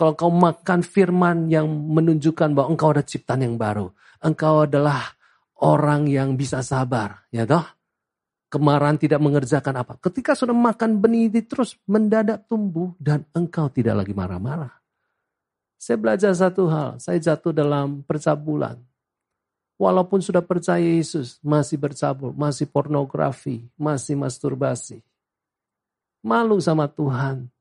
[0.00, 3.92] Kalau kau makan firman yang menunjukkan bahwa engkau ada ciptaan yang baru.
[4.24, 5.12] Engkau adalah
[5.60, 7.68] orang yang bisa sabar, ya toh?
[8.48, 10.00] Kemarahan tidak mengerjakan apa.
[10.00, 14.72] Ketika sudah makan benih itu terus mendadak tumbuh dan engkau tidak lagi marah-marah.
[15.76, 18.80] Saya belajar satu hal, saya jatuh dalam percabulan.
[19.76, 25.04] Walaupun sudah percaya Yesus, masih bercabul, masih pornografi, masih masturbasi.
[26.24, 27.52] Malu sama Tuhan.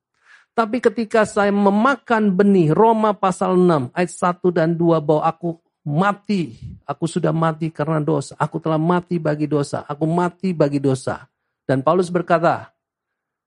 [0.60, 5.56] Tapi ketika saya memakan benih, Roma pasal 6 ayat 1 dan 2 bahwa aku
[5.88, 6.60] mati.
[6.84, 8.36] Aku sudah mati karena dosa.
[8.36, 9.88] Aku telah mati bagi dosa.
[9.88, 11.32] Aku mati bagi dosa.
[11.64, 12.76] Dan Paulus berkata,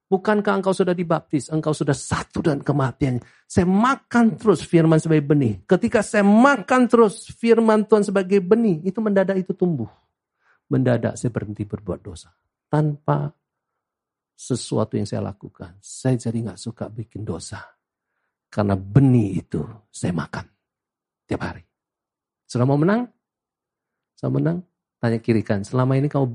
[0.08, 1.52] Bukankah engkau sudah dibaptis?
[1.52, 3.20] Engkau sudah satu dan kematian.
[3.44, 5.60] Saya makan terus firman sebagai benih.
[5.68, 9.88] Ketika saya makan terus firman Tuhan sebagai benih, itu mendadak itu tumbuh.
[10.72, 12.32] Mendadak saya berhenti berbuat dosa.
[12.72, 13.32] Tanpa
[14.36, 15.78] sesuatu yang saya lakukan.
[15.78, 17.62] Saya jadi nggak suka bikin dosa.
[18.52, 20.44] Karena benih itu saya makan
[21.24, 21.64] tiap hari.
[22.44, 23.08] Sudah mau menang?
[24.12, 24.58] Sudah menang?
[25.00, 25.64] Tanya kiri kan.
[25.64, 26.28] Selama ini kau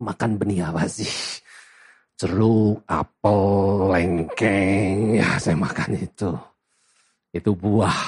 [0.00, 1.10] makan benih apa sih?
[2.16, 3.40] Jeruk, apel,
[3.92, 5.20] lengkeng.
[5.20, 6.32] Ya saya makan itu.
[7.28, 8.00] Itu buah.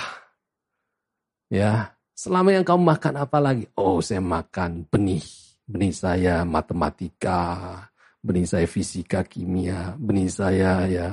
[1.53, 1.93] Ya.
[2.17, 3.69] Selama yang kau makan apa lagi?
[3.77, 5.25] Oh saya makan benih.
[5.69, 7.77] Benih saya matematika.
[8.23, 9.99] Benih saya fisika, kimia.
[9.99, 11.09] Benih saya ya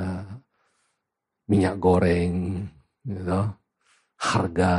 [1.49, 2.69] minyak goreng.
[3.01, 3.41] Gitu.
[4.21, 4.73] Harga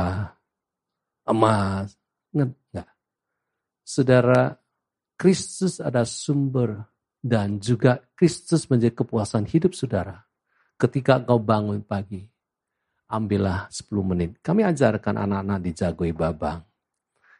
[1.27, 1.91] emas.
[2.31, 2.87] Enggak.
[3.83, 4.55] Saudara,
[5.19, 6.87] Kristus ada sumber
[7.19, 10.23] dan juga Kristus menjadi kepuasan hidup saudara.
[10.79, 12.25] Ketika kau bangun pagi,
[13.11, 14.31] ambillah 10 menit.
[14.39, 16.63] Kami ajarkan anak-anak di Jagoi Babang.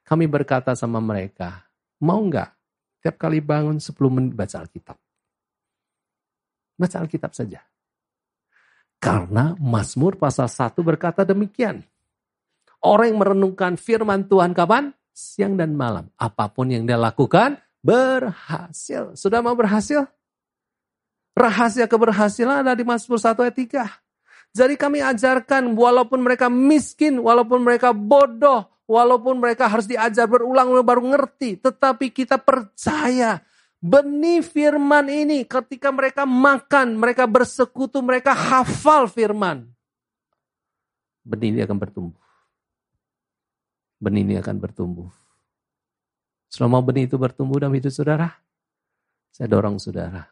[0.04, 1.64] Kami berkata sama mereka,
[2.04, 2.61] mau enggak
[3.02, 4.98] tiap kali bangun 10 menit baca Alkitab?
[6.78, 7.60] Baca Alkitab saja.
[9.02, 11.82] Karena Mazmur pasal 1 berkata demikian.
[12.82, 14.94] Orang yang merenungkan firman Tuhan kapan?
[15.12, 16.10] Siang dan malam.
[16.18, 19.18] Apa pun yang dia lakukan berhasil.
[19.18, 20.06] Sudah mau berhasil?
[21.32, 23.88] Rahasia keberhasilan ada di Mazmur 1 ayat 3.
[24.52, 31.04] Jadi kami ajarkan walaupun mereka miskin, walaupun mereka bodoh, walaupun mereka harus diajar berulang-ulang baru
[31.16, 31.56] ngerti.
[31.64, 33.40] Tetapi kita percaya
[33.80, 39.72] benih firman ini ketika mereka makan, mereka bersekutu, mereka hafal firman.
[41.24, 42.20] Benih ini akan bertumbuh.
[44.02, 45.08] Benih ini akan bertumbuh.
[46.52, 48.28] Selama benih itu bertumbuh dalam hidup saudara,
[49.32, 50.28] saya dorong saudara.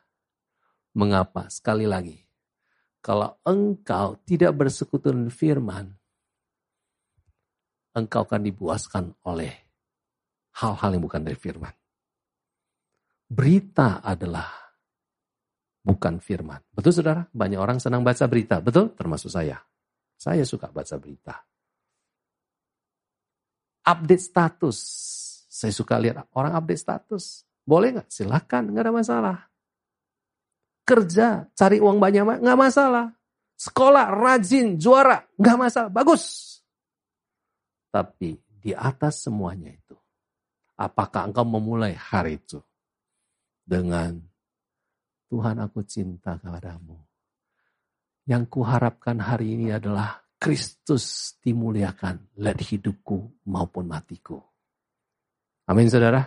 [0.91, 1.47] Mengapa?
[1.47, 2.17] Sekali lagi,
[2.99, 5.98] kalau engkau tidak bersekutu dengan firman,
[7.95, 9.53] engkau akan dibuaskan oleh
[10.59, 11.73] hal-hal yang bukan dari firman.
[13.29, 14.49] Berita adalah
[15.81, 16.59] bukan firman.
[16.73, 17.21] Betul saudara?
[17.29, 18.57] Banyak orang senang baca berita.
[18.59, 18.93] Betul?
[18.97, 19.61] Termasuk saya.
[20.17, 21.35] Saya suka baca berita.
[23.85, 24.77] Update status.
[25.49, 27.45] Saya suka lihat orang update status.
[27.61, 28.09] Boleh nggak?
[28.09, 29.49] Silahkan, nggak ada masalah
[30.89, 33.13] kerja, cari uang banyak, nggak masalah.
[33.53, 36.48] Sekolah, rajin, juara, nggak masalah, bagus.
[37.89, 39.97] Tapi di atas semuanya itu,
[40.77, 42.61] apakah engkau memulai hari itu
[43.65, 44.17] dengan
[45.29, 46.97] Tuhan aku cinta kepadamu.
[48.25, 54.41] Yang kuharapkan hari ini adalah Kristus dimuliakan, lihat hidupku maupun matiku.
[55.69, 56.25] Amin saudara.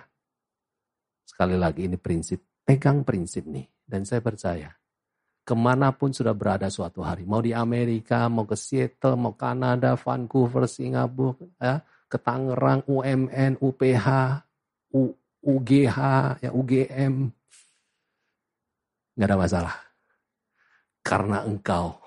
[1.26, 3.66] Sekali lagi ini prinsip, pegang prinsip nih.
[3.82, 4.70] Dan saya percaya,
[5.42, 9.98] ke mana pun sudah berada suatu hari, mau di Amerika, mau ke Seattle, mau Kanada,
[9.98, 14.06] Vancouver, Singapura, ya, ke Tangerang, UMN, UPH,
[14.94, 15.10] U,
[15.42, 15.98] UGH,
[16.46, 17.26] ya UGM,
[19.18, 19.74] nggak ada masalah.
[21.02, 21.98] Karena engkau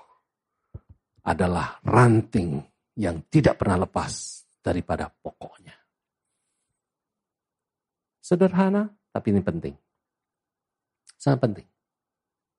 [1.20, 2.56] adalah ranting
[2.96, 5.76] yang tidak pernah lepas daripada pokoknya.
[8.24, 9.76] Sederhana, tapi ini penting.
[11.20, 11.75] Sangat penting.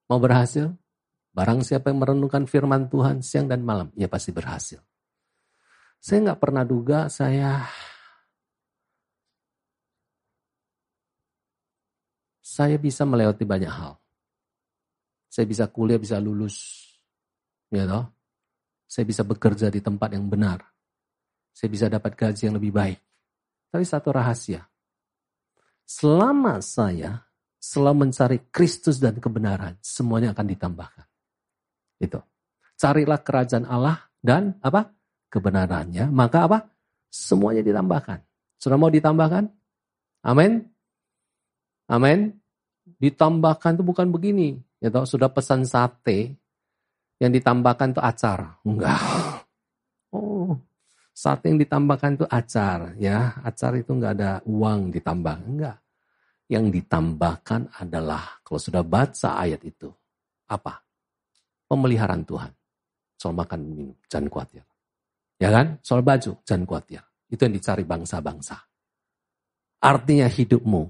[0.08, 0.72] Mau berhasil?
[1.36, 4.82] Barang siapa yang merenungkan firman Tuhan siang dan malam, ia pasti berhasil.
[6.02, 7.62] Saya nggak pernah duga saya
[12.42, 14.02] saya bisa melewati banyak hal.
[15.30, 16.90] Saya bisa kuliah, bisa lulus.
[17.70, 18.10] Ya toh?
[18.88, 20.64] Saya bisa bekerja di tempat yang benar.
[21.54, 22.98] Saya bisa dapat gaji yang lebih baik.
[23.70, 24.66] Tapi satu rahasia.
[25.86, 27.27] Selama saya
[27.68, 31.06] selalu mencari Kristus dan kebenaran, semuanya akan ditambahkan.
[32.00, 32.24] Itu.
[32.80, 34.96] Carilah kerajaan Allah dan apa?
[35.28, 36.72] Kebenarannya, maka apa?
[37.12, 38.24] Semuanya ditambahkan.
[38.56, 39.52] Sudah mau ditambahkan?
[40.24, 40.64] Amin.
[41.92, 42.40] Amin.
[43.04, 44.56] Ditambahkan itu bukan begini.
[44.80, 46.40] Ya toh, sudah pesan sate,
[47.18, 48.62] yang ditambahkan itu acar.
[48.64, 49.02] Enggak.
[50.14, 50.56] Oh,
[51.12, 52.94] sate yang ditambahkan itu acar.
[53.02, 55.36] Ya, acar itu enggak ada uang ditambah.
[55.44, 55.78] Enggak.
[56.48, 59.92] Yang ditambahkan adalah kalau sudah baca ayat itu,
[60.48, 60.80] apa?
[61.68, 62.52] Pemeliharaan Tuhan.
[63.20, 64.64] Soal makan minum, jangan khawatir.
[65.38, 65.82] Ya kan?
[65.84, 67.04] Soal baju, jangan khawatir.
[67.28, 68.56] Itu yang dicari bangsa-bangsa.
[69.84, 70.84] Artinya hidupmu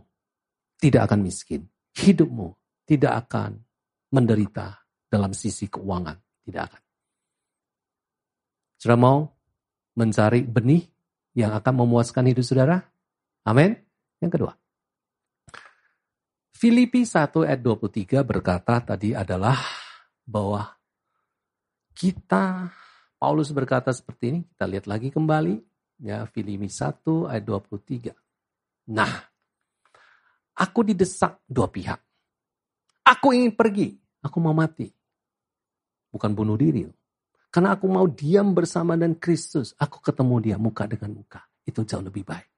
[0.78, 1.66] tidak akan miskin.
[1.98, 2.54] Hidupmu
[2.86, 3.58] tidak akan
[4.14, 6.16] menderita dalam sisi keuangan.
[6.46, 6.82] Tidak akan.
[8.78, 9.26] Sudah mau
[9.98, 10.86] mencari benih
[11.34, 12.78] yang akan memuaskan hidup saudara?
[13.50, 13.74] Amin.
[14.22, 14.54] Yang kedua,
[16.58, 19.62] Filipi 1 ayat 23 berkata tadi adalah
[20.26, 20.66] bahwa
[21.94, 22.74] kita,
[23.22, 25.54] Paulus berkata seperti ini, kita lihat lagi kembali,
[26.02, 28.10] ya Filipi 1 ayat 23.
[28.90, 29.12] Nah,
[30.58, 32.02] aku didesak dua pihak.
[33.06, 33.94] Aku ingin pergi,
[34.26, 34.90] aku mau mati.
[36.10, 36.90] Bukan bunuh diri.
[37.54, 41.46] Karena aku mau diam bersama dengan Kristus, aku ketemu dia muka dengan muka.
[41.62, 42.50] Itu jauh lebih baik.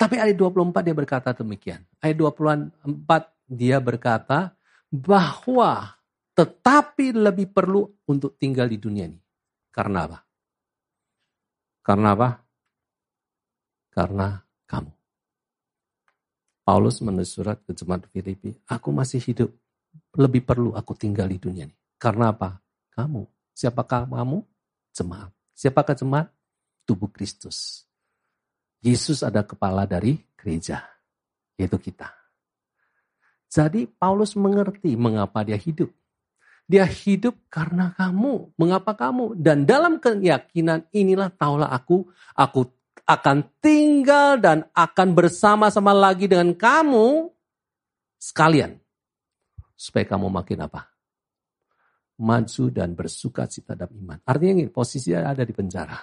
[0.00, 1.84] Tapi ayat 24 dia berkata demikian.
[2.00, 4.58] Ayat 24 dia berkata
[4.90, 5.94] bahwa
[6.34, 9.18] tetapi lebih perlu untuk tinggal di dunia ini.
[9.70, 10.18] Karena apa?
[11.82, 12.28] Karena apa?
[13.94, 14.28] Karena
[14.66, 14.92] kamu.
[16.64, 19.52] Paulus menulis surat ke jemaat Filipi, aku masih hidup,
[20.18, 21.76] lebih perlu aku tinggal di dunia ini.
[22.00, 22.58] Karena apa?
[22.90, 23.22] Kamu.
[23.54, 24.38] Siapakah kamu?
[24.90, 25.30] Jemaat.
[25.54, 26.28] Siapakah jemaat?
[26.82, 27.86] Tubuh Kristus.
[28.82, 30.82] Yesus ada kepala dari gereja,
[31.56, 32.23] yaitu kita.
[33.54, 35.94] Jadi Paulus mengerti mengapa dia hidup.
[36.66, 38.50] Dia hidup karena kamu.
[38.58, 39.38] Mengapa kamu?
[39.38, 42.66] Dan dalam keyakinan inilah taulah aku, aku
[43.06, 47.30] akan tinggal dan akan bersama-sama lagi dengan kamu
[48.18, 48.74] sekalian.
[49.78, 50.90] Supaya kamu makin apa?
[52.18, 54.18] Maju dan bersuka cita dalam iman.
[54.26, 55.98] Artinya ini, posisinya ada di penjara.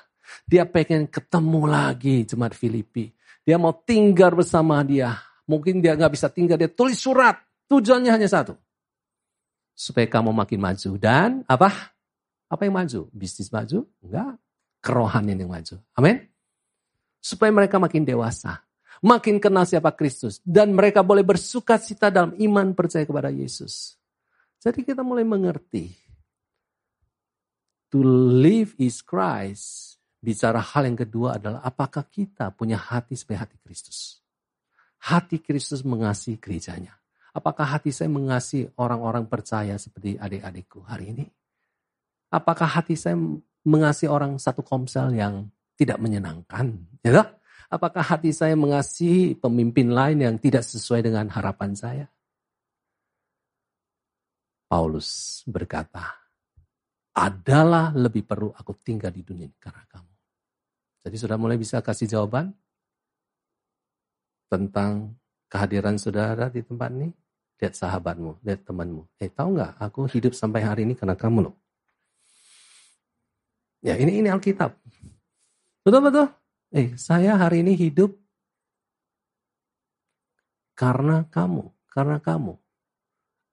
[0.47, 3.11] Dia pengen ketemu lagi jemaat Filipi.
[3.43, 5.30] Dia mau tinggal bersama dia.
[5.51, 7.35] Mungkin dia nggak bisa tinggal, dia tulis surat.
[7.67, 8.55] Tujuannya hanya satu.
[9.75, 10.95] Supaya kamu makin maju.
[10.95, 11.91] Dan apa?
[12.47, 13.11] Apa yang maju?
[13.11, 13.83] Bisnis maju?
[13.99, 14.39] Enggak.
[14.79, 15.75] Kerohanian yang maju.
[15.99, 16.23] Amin.
[17.19, 18.63] Supaya mereka makin dewasa.
[19.03, 20.39] Makin kenal siapa Kristus.
[20.43, 23.99] Dan mereka boleh bersuka cita dalam iman percaya kepada Yesus.
[24.61, 25.89] Jadi kita mulai mengerti.
[27.91, 27.99] To
[28.39, 29.97] live is Christ.
[30.21, 34.20] Bicara hal yang kedua adalah apakah kita punya hati sebagai hati Kristus.
[35.01, 36.93] Hati Kristus mengasihi gerejanya.
[37.31, 41.25] Apakah hati saya mengasihi orang-orang percaya seperti adik-adikku hari ini?
[42.29, 43.17] Apakah hati saya
[43.65, 45.47] mengasihi orang satu komsel yang
[45.79, 46.75] tidak menyenangkan?
[47.01, 47.33] Ya
[47.71, 52.05] Apakah hati saya mengasihi pemimpin lain yang tidak sesuai dengan harapan saya?
[54.67, 56.21] Paulus berkata,
[57.15, 60.13] adalah lebih perlu aku tinggal di dunia karena kamu.
[61.07, 62.51] Jadi sudah mulai bisa kasih jawaban
[64.51, 65.15] tentang
[65.47, 67.15] kehadiran saudara di tempat ini?
[67.63, 69.07] Lihat sahabatmu, lihat temanmu.
[69.15, 71.55] Eh tahu nggak, aku hidup sampai hari ini karena kamu loh.
[73.79, 74.75] Ya ini ini Alkitab.
[75.87, 76.27] Betul betul.
[76.75, 78.11] Eh saya hari ini hidup
[80.75, 82.59] karena kamu, karena kamu.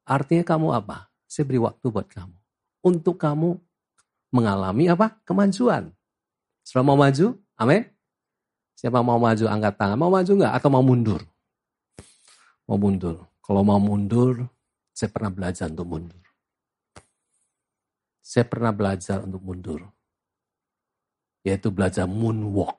[0.08, 1.12] Artinya kamu apa?
[1.28, 2.32] Saya beri waktu buat kamu.
[2.80, 3.60] Untuk kamu
[4.32, 5.20] mengalami apa?
[5.28, 5.92] Kemajuan.
[6.64, 7.36] Sudah mau maju?
[7.60, 7.97] Amin.
[8.78, 9.98] Siapa mau maju angkat tangan?
[9.98, 10.54] Mau maju nggak?
[10.54, 11.18] Atau mau mundur?
[12.70, 13.26] Mau mundur.
[13.42, 14.46] Kalau mau mundur,
[14.94, 16.22] saya pernah belajar untuk mundur.
[18.22, 19.82] Saya pernah belajar untuk mundur
[21.48, 22.76] yaitu belajar moonwalk.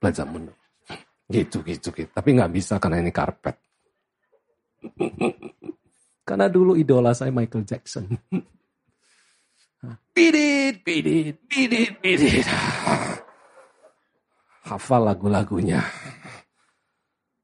[0.00, 0.56] Belajar moonwalk.
[1.28, 2.08] Gitu, gitu, gitu.
[2.08, 3.56] Tapi nggak bisa karena ini karpet.
[6.28, 8.08] karena dulu idola saya Michael Jackson.
[10.10, 12.42] Bidit, bidit, bidit, bidit.
[14.68, 15.80] Hafal lagu-lagunya.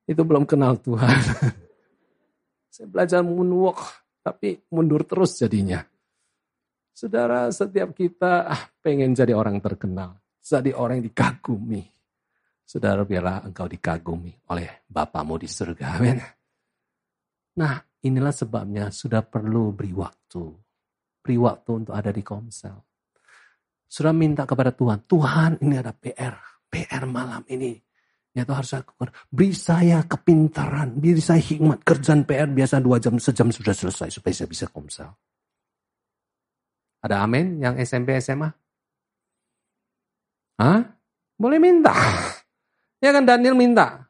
[0.05, 1.17] Itu belum kenal Tuhan.
[2.75, 3.81] Saya belajar moonwalk,
[4.21, 5.81] tapi mundur terus jadinya.
[6.95, 11.83] Saudara, setiap kita ah, pengen jadi orang terkenal, jadi orang yang dikagumi.
[12.65, 15.87] Saudara, biarlah engkau dikagumi oleh Bapamu di surga.
[15.97, 16.19] Amin.
[17.59, 20.45] Nah, inilah sebabnya sudah perlu beri waktu.
[21.23, 22.75] Beri waktu untuk ada di komsel.
[23.87, 26.54] Sudah minta kepada Tuhan, Tuhan ini ada PR.
[26.75, 27.79] PR malam ini.
[28.35, 31.87] Ya Tuhan harus aku beri saya kepintaran, beri saya hikmat.
[31.87, 35.07] Kerjaan PR biasa dua jam, sejam sudah selesai supaya saya bisa komsel.
[36.99, 38.51] Ada amin yang SMP SMA?
[40.59, 40.83] Hah?
[41.39, 41.95] Boleh minta.
[43.05, 44.09] Ya kan Daniel minta.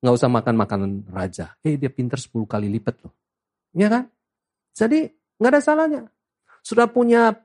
[0.00, 1.52] Nggak usah makan makanan raja.
[1.60, 3.12] Eh dia pinter 10 kali lipat loh.
[3.76, 4.08] Ya kan?
[4.72, 6.02] Jadi nggak ada salahnya.
[6.64, 7.36] Sudah punya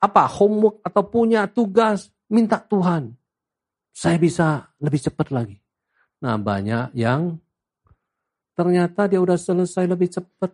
[0.00, 3.12] apa homework atau punya tugas, minta Tuhan.
[3.90, 5.58] Saya bisa lebih cepat lagi.
[6.20, 7.36] Nah banyak yang
[8.52, 10.52] ternyata dia udah selesai lebih cepat.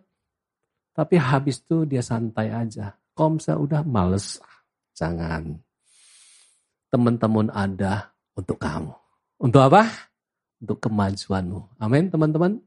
[0.97, 2.95] Tapi habis itu dia santai aja.
[3.13, 4.41] Komsel udah males.
[4.97, 5.57] Jangan.
[6.89, 8.95] Teman-teman ada untuk kamu.
[9.37, 9.85] Untuk apa?
[10.57, 11.77] Untuk kemajuanmu.
[11.77, 12.57] Amin teman-teman.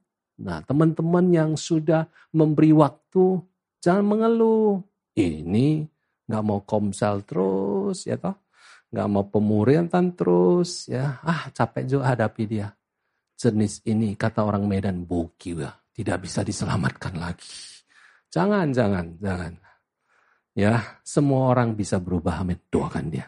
[0.41, 3.43] Nah teman-teman yang sudah memberi waktu,
[3.83, 4.79] jangan mengeluh.
[5.19, 5.85] Ini
[6.31, 8.39] nggak mau komsel terus ya toh.
[8.91, 11.23] Nggak mau pemuriatan terus ya.
[11.23, 12.69] Ah capek juga hadapi dia.
[13.39, 15.71] Jenis ini kata orang Medan boki ya.
[15.95, 17.47] Tidak bisa diselamatkan lagi.
[18.31, 19.53] Jangan, jangan, jangan.
[20.55, 22.43] Ya, semua orang bisa berubah.
[22.43, 22.59] Amin.
[22.71, 23.27] Doakan dia.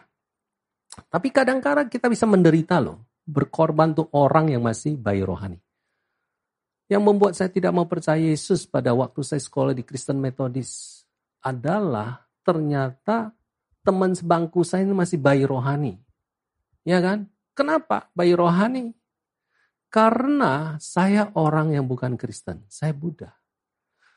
[0.93, 3.19] Tapi kadang-kadang kita bisa menderita loh.
[3.23, 5.59] Berkorban untuk orang yang masih bayi rohani.
[6.91, 11.03] Yang membuat saya tidak mau percaya Yesus pada waktu saya sekolah di Kristen Metodis
[11.43, 13.31] adalah ternyata
[13.83, 15.99] teman sebangku saya ini masih bayi rohani.
[16.87, 17.27] Ya kan?
[17.53, 18.95] Kenapa bayi rohani?
[19.93, 22.65] Karena saya orang yang bukan Kristen.
[22.65, 23.29] Saya Buddha.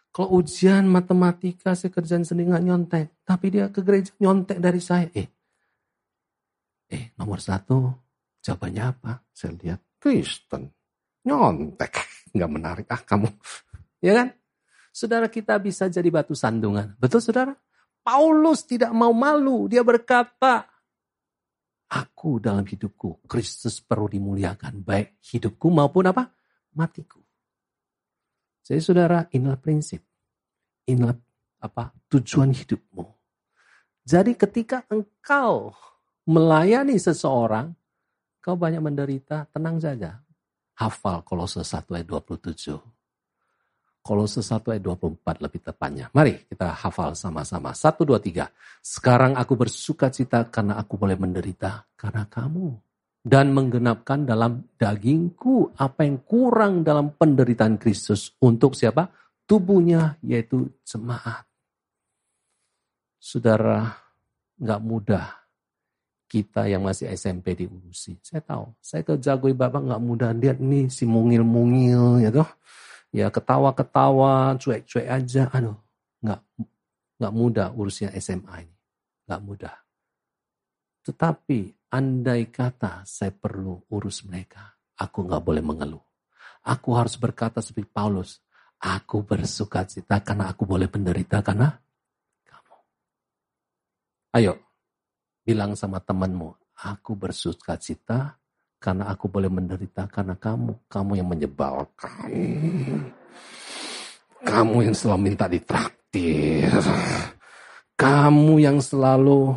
[0.08, 3.06] Kalau ujian matematika, saya kerjaan sendiri nggak nyontek.
[3.20, 5.12] Tapi dia ke gereja nyontek dari saya.
[5.12, 5.28] Eh,
[6.88, 7.92] eh nomor satu,
[8.40, 9.20] jawabannya apa?
[9.36, 10.72] Saya lihat, Kristen.
[11.28, 11.92] Nyontek.
[12.36, 13.28] Nggak menarik ah kamu.
[14.06, 14.28] ya kan?
[14.96, 16.96] Saudara kita bisa jadi batu sandungan.
[16.96, 17.52] Betul saudara?
[18.07, 19.66] Paulus tidak mau malu.
[19.66, 20.62] Dia berkata,
[21.90, 24.82] Aku dalam hidupku, Kristus perlu dimuliakan.
[24.82, 26.30] Baik hidupku maupun apa?
[26.78, 27.18] Matiku.
[28.62, 30.02] Jadi saudara, inilah prinsip.
[30.86, 31.14] Inilah
[31.62, 33.07] apa tujuan hidupmu.
[34.07, 35.74] Jadi ketika engkau
[36.30, 37.74] melayani seseorang,
[38.38, 40.22] kau banyak menderita, tenang saja.
[40.78, 42.95] Hafal Kolose 1 ayat 27.
[44.07, 46.07] Kolose 1 ayat 24 lebih tepatnya.
[46.14, 47.74] Mari kita hafal sama-sama.
[47.74, 48.46] 1, 2, 3.
[48.78, 52.70] Sekarang aku bersuka cita karena aku boleh menderita karena kamu
[53.26, 59.26] dan menggenapkan dalam dagingku apa yang kurang dalam penderitaan Kristus untuk siapa?
[59.46, 61.46] tubuhnya yaitu jemaat.
[63.16, 63.94] Saudara,
[64.59, 65.26] nggak mudah
[66.26, 68.18] kita yang masih SMP diurusi.
[68.22, 70.30] Saya tahu, saya ke Jagoi Bapak nggak mudah.
[70.34, 72.50] Lihat nih si mungil-mungil ya toh.
[73.16, 75.48] Ya ketawa-ketawa, cuek-cuek aja.
[75.56, 75.80] Aduh,
[76.20, 76.40] nggak
[77.16, 78.76] nggak mudah urusnya SMA ini.
[79.24, 79.74] Nggak mudah.
[81.00, 84.68] Tetapi andai kata saya perlu urus mereka,
[85.00, 86.04] aku nggak boleh mengeluh.
[86.68, 88.42] Aku harus berkata seperti Paulus,
[88.84, 91.72] aku bersuka cita karena aku boleh menderita karena
[92.44, 92.76] kamu.
[94.36, 94.60] Ayo,
[95.40, 96.52] bilang sama temanmu,
[96.84, 98.36] aku bersuka cita
[98.76, 100.86] karena aku boleh menderita karena kamu.
[100.86, 102.30] Kamu yang menyebalkan.
[104.46, 106.70] Kamu yang selalu minta ditraktir.
[107.96, 109.56] Kamu yang selalu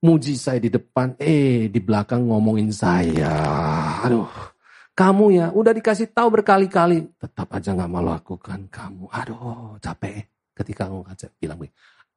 [0.00, 3.34] muji saya di depan, eh di belakang ngomongin saya.
[4.04, 4.28] Aduh,
[4.96, 9.04] kamu ya udah dikasih tahu berkali-kali, tetap aja nggak mau lakukan kamu.
[9.12, 10.32] Aduh, capek.
[10.56, 11.60] Ketika aku ngajak bilang,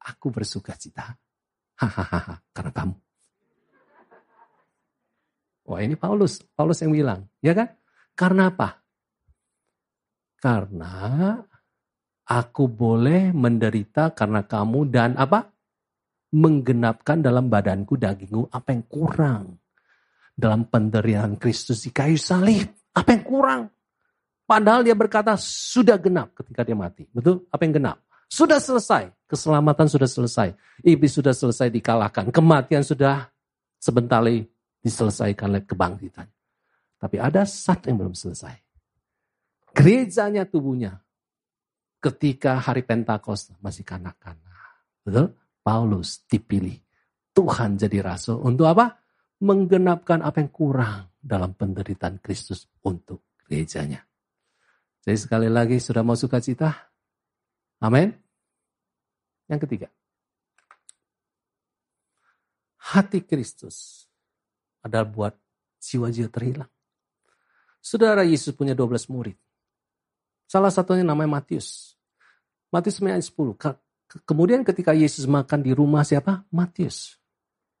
[0.00, 1.12] aku bersuka cita.
[1.80, 2.96] Hahaha, karena kamu.
[5.70, 7.70] Wah ini Paulus, Paulus yang bilang, ya kan?
[8.18, 8.82] Karena apa?
[10.34, 11.38] Karena
[12.26, 15.46] aku boleh menderita karena kamu dan apa?
[16.30, 19.58] menggenapkan dalam badanku dagingku apa yang kurang.
[20.38, 22.70] Dalam penderitaan Kristus di kayu salib.
[22.94, 23.62] Apa yang kurang?
[24.46, 27.06] Padahal dia berkata sudah genap ketika dia mati.
[27.10, 27.50] Betul?
[27.50, 27.98] Apa yang genap?
[28.30, 29.10] Sudah selesai.
[29.26, 30.54] Keselamatan sudah selesai.
[30.86, 32.30] Iblis sudah selesai dikalahkan.
[32.30, 33.26] Kematian sudah
[33.82, 34.46] sebentar lagi
[34.80, 36.28] diselesaikan oleh kebangkitan.
[37.00, 38.56] Tapi ada satu yang belum selesai.
[39.72, 41.00] Gerejanya tubuhnya.
[42.00, 44.40] Ketika hari Pentakosta masih kanak-kanak.
[45.04, 45.36] Betul?
[45.60, 46.80] Paulus dipilih.
[47.36, 49.00] Tuhan jadi rasul untuk apa?
[49.40, 54.04] Menggenapkan apa yang kurang dalam penderitaan Kristus untuk gerejanya.
[55.00, 56.72] Jadi sekali lagi sudah mau suka cita?
[57.80, 58.12] Amin.
[59.48, 59.88] Yang ketiga.
[62.80, 64.09] Hati Kristus
[64.84, 65.32] adalah buat
[65.80, 66.70] jiwa-jiwa terhilang.
[67.80, 69.36] Saudara Yesus punya 12 murid.
[70.44, 71.96] Salah satunya namanya Matius.
[72.68, 74.26] Matius ayat 10.
[74.26, 76.44] Kemudian ketika Yesus makan di rumah siapa?
[76.50, 77.16] Matius.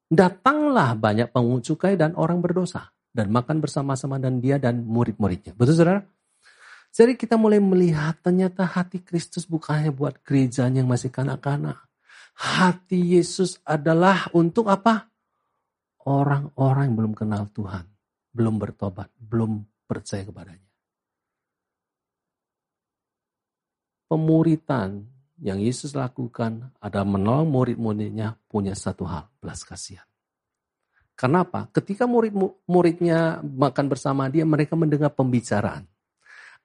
[0.06, 2.94] Datanglah banyak pengungut cukai dan orang berdosa.
[3.10, 5.50] Dan makan bersama-sama dan dia dan murid-muridnya.
[5.58, 6.00] Betul saudara?
[6.90, 11.78] Jadi kita mulai melihat ternyata hati Kristus bukannya buat gerejanya yang masih kanak-kanak.
[12.38, 15.09] Hati Yesus adalah untuk apa?
[16.10, 17.86] Orang-orang yang belum kenal Tuhan.
[18.34, 19.14] Belum bertobat.
[19.14, 20.66] Belum percaya kepadanya.
[24.10, 25.06] Pemuritan
[25.38, 30.02] yang Yesus lakukan adalah menolong murid-muridnya punya satu hal, belas kasihan.
[31.14, 31.70] Kenapa?
[31.70, 35.86] Ketika murid-muridnya makan bersama dia, mereka mendengar pembicaraan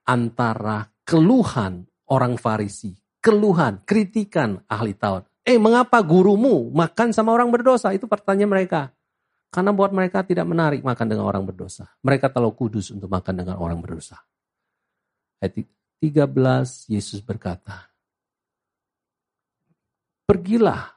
[0.02, 5.28] antara keluhan orang Farisi, keluhan, kritikan ahli Taurat.
[5.46, 7.94] Eh, mengapa gurumu makan sama orang berdosa?
[7.94, 8.95] Itu pertanyaan mereka.
[9.50, 11.88] Karena buat mereka tidak menarik makan dengan orang berdosa.
[12.04, 14.20] Mereka terlalu kudus untuk makan dengan orang berdosa.
[15.40, 15.64] Ayat
[16.00, 17.88] 13, Yesus berkata,
[20.26, 20.96] Pergilah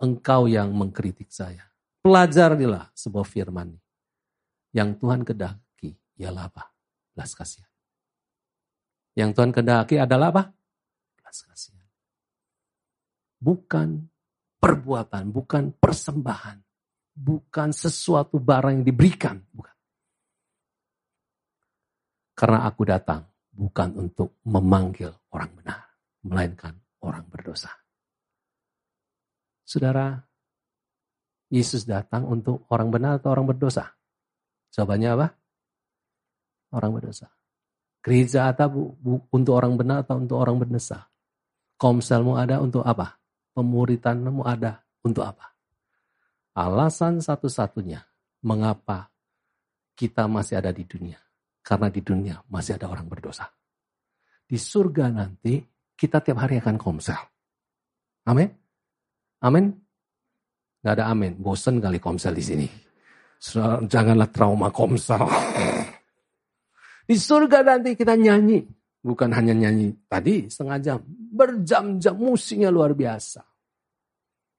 [0.00, 1.68] engkau yang mengkritik saya.
[2.00, 3.72] Pelajarilah sebuah firman
[4.72, 6.64] yang Tuhan kedaki ialah apa?
[7.14, 7.70] Belas kasihan.
[9.14, 10.44] Yang Tuhan kedaki adalah apa?
[11.14, 11.86] Belas kasihan.
[13.38, 14.08] Bukan
[14.58, 16.63] perbuatan, bukan persembahan,
[17.14, 19.72] bukan sesuatu barang yang diberikan, bukan.
[22.34, 23.22] Karena aku datang
[23.54, 25.80] bukan untuk memanggil orang benar,
[26.26, 26.74] melainkan
[27.06, 27.70] orang berdosa.
[29.62, 30.18] Saudara,
[31.54, 33.94] Yesus datang untuk orang benar atau orang berdosa?
[34.74, 35.26] Jawabannya apa?
[36.74, 37.30] Orang berdosa.
[38.02, 41.06] Gereja atau bu, bu, untuk orang benar atau untuk orang berdosa?
[41.78, 43.22] Komselmu ada untuk apa?
[43.54, 45.53] Pemuritanmu ada untuk apa?
[46.54, 47.98] Alasan satu-satunya
[48.46, 49.10] mengapa
[49.98, 51.18] kita masih ada di dunia.
[51.64, 53.48] Karena di dunia masih ada orang berdosa.
[54.44, 55.58] Di surga nanti
[55.96, 57.18] kita tiap hari akan komsel.
[58.28, 58.50] Amin.
[59.42, 59.72] Amin?
[60.84, 61.40] Gak ada amin.
[61.40, 62.66] Bosen kali komsel di sini.
[63.88, 65.24] Janganlah trauma komsel.
[67.04, 68.64] Di surga nanti kita nyanyi.
[69.04, 70.98] Bukan hanya nyanyi tadi setengah jam.
[71.04, 73.44] Berjam-jam musiknya luar biasa.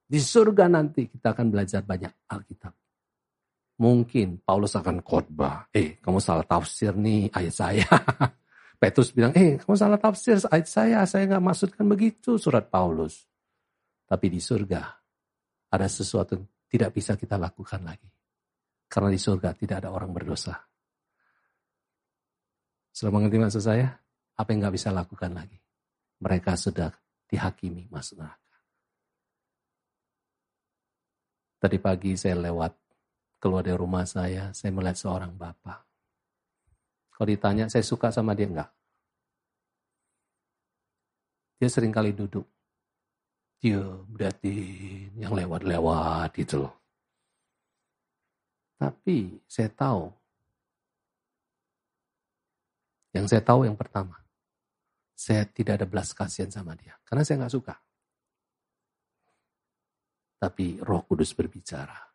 [0.05, 2.73] Di surga nanti kita akan belajar banyak Alkitab.
[3.81, 5.67] Mungkin Paulus akan khotbah.
[5.73, 7.87] Eh, kamu salah tafsir nih ayat saya.
[8.81, 11.03] Petrus bilang, eh kamu salah tafsir ayat saya.
[11.03, 13.25] Saya nggak maksudkan begitu surat Paulus.
[14.05, 14.81] Tapi di surga
[15.73, 18.07] ada sesuatu yang tidak bisa kita lakukan lagi.
[18.85, 20.55] Karena di surga tidak ada orang berdosa.
[22.95, 23.91] Sudah mengerti maksud saya?
[24.39, 25.59] Apa yang nggak bisa lakukan lagi?
[26.21, 26.91] mereka sudah
[27.27, 28.57] dihakimi masuk neraka.
[31.65, 32.77] Tadi pagi saya lewat
[33.41, 35.81] keluar dari rumah saya, saya melihat seorang bapak.
[37.09, 38.69] Kalau ditanya, saya suka sama dia enggak?
[41.57, 42.45] Dia sering kali duduk.
[43.57, 44.53] Dia berarti
[45.17, 46.73] yang lewat-lewat gitu loh.
[48.77, 50.13] Tapi saya tahu.
[53.09, 54.21] Yang saya tahu yang pertama.
[55.17, 56.93] Saya tidak ada belas kasihan sama dia.
[57.09, 57.73] Karena saya nggak suka.
[60.45, 62.05] Tapi roh kudus berbicara.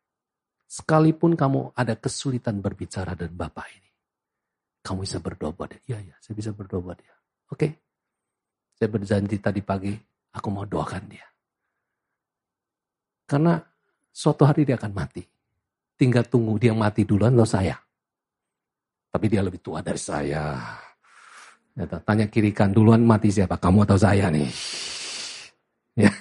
[0.71, 3.91] Sekalipun kamu ada kesulitan berbicara dan Bapak ini.
[4.87, 5.83] Kamu bisa berdoa buat dia.
[5.91, 7.11] Iya, iya, saya bisa berdoa buat dia.
[7.51, 7.75] Oke.
[8.79, 9.99] Saya berjanji tadi pagi,
[10.31, 11.27] aku mau doakan dia.
[13.27, 13.59] Karena
[14.15, 15.27] suatu hari dia akan mati.
[15.99, 17.75] Tinggal tunggu dia mati duluan, lo saya.
[19.11, 20.55] Tapi dia lebih tua dari saya.
[21.75, 23.59] Ya, tanya kirikan duluan mati siapa?
[23.59, 24.47] Kamu atau saya nih?
[25.99, 26.15] Ya.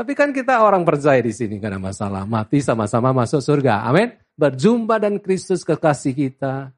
[0.00, 3.84] Tapi kan kita orang percaya di sini karena masalah mati sama-sama masuk surga.
[3.84, 4.08] Amin.
[4.32, 6.72] Berjumpa dan Kristus kekasih kita.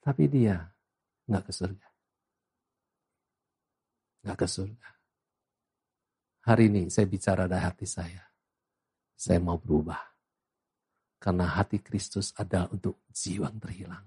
[0.00, 0.56] Tapi dia
[1.28, 1.88] nggak ke surga.
[4.24, 4.90] Nggak ke surga.
[6.48, 8.24] Hari ini saya bicara dari hati saya.
[9.12, 10.00] Saya mau berubah.
[11.20, 14.06] Karena hati Kristus ada untuk jiwa yang terhilang.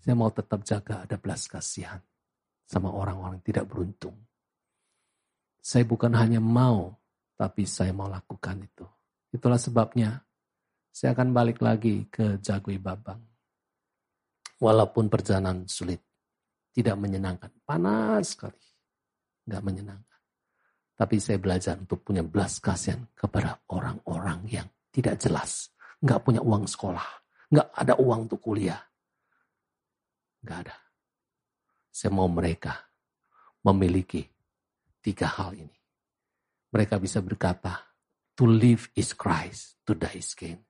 [0.00, 2.00] Saya mau tetap jaga ada belas kasihan
[2.64, 4.16] sama orang-orang tidak beruntung.
[5.60, 6.96] Saya bukan hanya mau
[7.36, 8.88] tapi saya mau lakukan itu.
[9.28, 10.16] Itulah sebabnya
[10.88, 13.20] saya akan balik lagi ke Jagui Babang.
[14.56, 16.00] Walaupun perjalanan sulit,
[16.72, 18.64] tidak menyenangkan, panas sekali,
[19.44, 20.20] nggak menyenangkan.
[20.96, 25.68] Tapi saya belajar untuk punya belas kasihan kepada orang-orang yang tidak jelas,
[26.00, 27.04] nggak punya uang sekolah,
[27.52, 28.80] nggak ada uang untuk kuliah,
[30.40, 30.76] nggak ada.
[31.92, 32.80] Saya mau mereka
[33.60, 34.24] memiliki
[35.04, 35.75] tiga hal ini
[36.70, 37.78] mereka bisa berkata,
[38.34, 40.60] to live is Christ, to die is gain.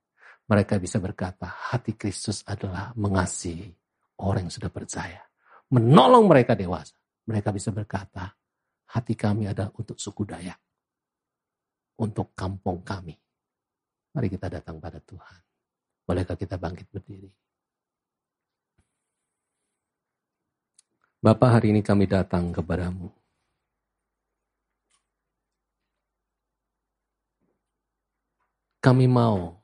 [0.47, 3.67] Mereka bisa berkata, hati Kristus adalah mengasihi
[4.23, 5.19] orang yang sudah percaya.
[5.67, 6.95] Menolong mereka dewasa.
[7.27, 8.31] Mereka bisa berkata,
[8.95, 10.59] hati kami adalah untuk suku Dayak.
[11.99, 13.11] Untuk kampung kami.
[14.15, 15.41] Mari kita datang pada Tuhan.
[16.07, 17.27] Bolehkah kita bangkit berdiri?
[21.17, 23.16] Bapak hari ini kami datang kepadamu.
[28.77, 29.57] Kami mau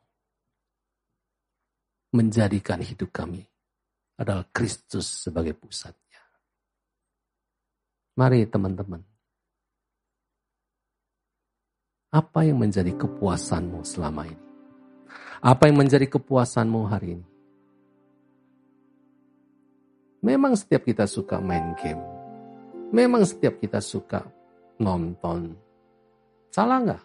[2.13, 3.41] menjadikan hidup kami
[4.17, 6.21] adalah Kristus sebagai pusatnya.
[8.17, 9.01] Mari teman-teman.
[12.13, 14.45] Apa yang menjadi kepuasanmu selama ini?
[15.41, 17.27] Apa yang menjadi kepuasanmu hari ini?
[20.21, 21.99] Memang setiap kita suka main game.
[22.93, 24.23] Memang setiap kita suka
[24.77, 25.57] nonton.
[26.53, 27.03] Salah nggak?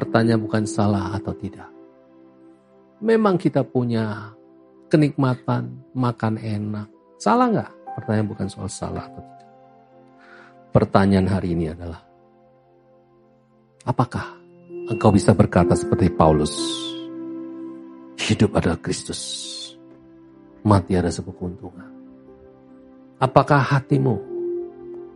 [0.00, 1.68] Pertanyaan bukan salah atau tidak.
[3.04, 4.32] Memang kita punya
[4.88, 6.88] kenikmatan, makan enak.
[7.20, 8.00] Salah nggak?
[8.00, 9.48] Pertanyaan bukan soal salah atau tidak.
[10.72, 12.00] Pertanyaan hari ini adalah,
[13.84, 14.40] apakah
[14.88, 16.56] engkau bisa berkata seperti Paulus,
[18.24, 19.20] hidup adalah Kristus,
[20.64, 21.90] mati ada sebuah keuntungan.
[23.20, 24.16] Apakah hatimu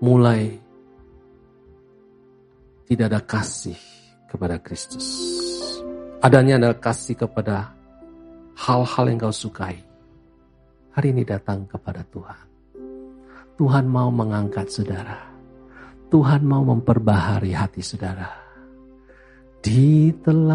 [0.04, 0.60] mulai
[2.84, 3.93] tidak ada kasih
[4.34, 5.06] kepada Kristus.
[6.18, 7.70] Adanya adalah kasih kepada
[8.58, 9.78] hal-hal yang kau sukai.
[10.90, 12.42] Hari ini datang kepada Tuhan.
[13.54, 15.30] Tuhan mau mengangkat saudara.
[16.10, 18.26] Tuhan mau memperbahari hati saudara.
[19.62, 20.52] Di telah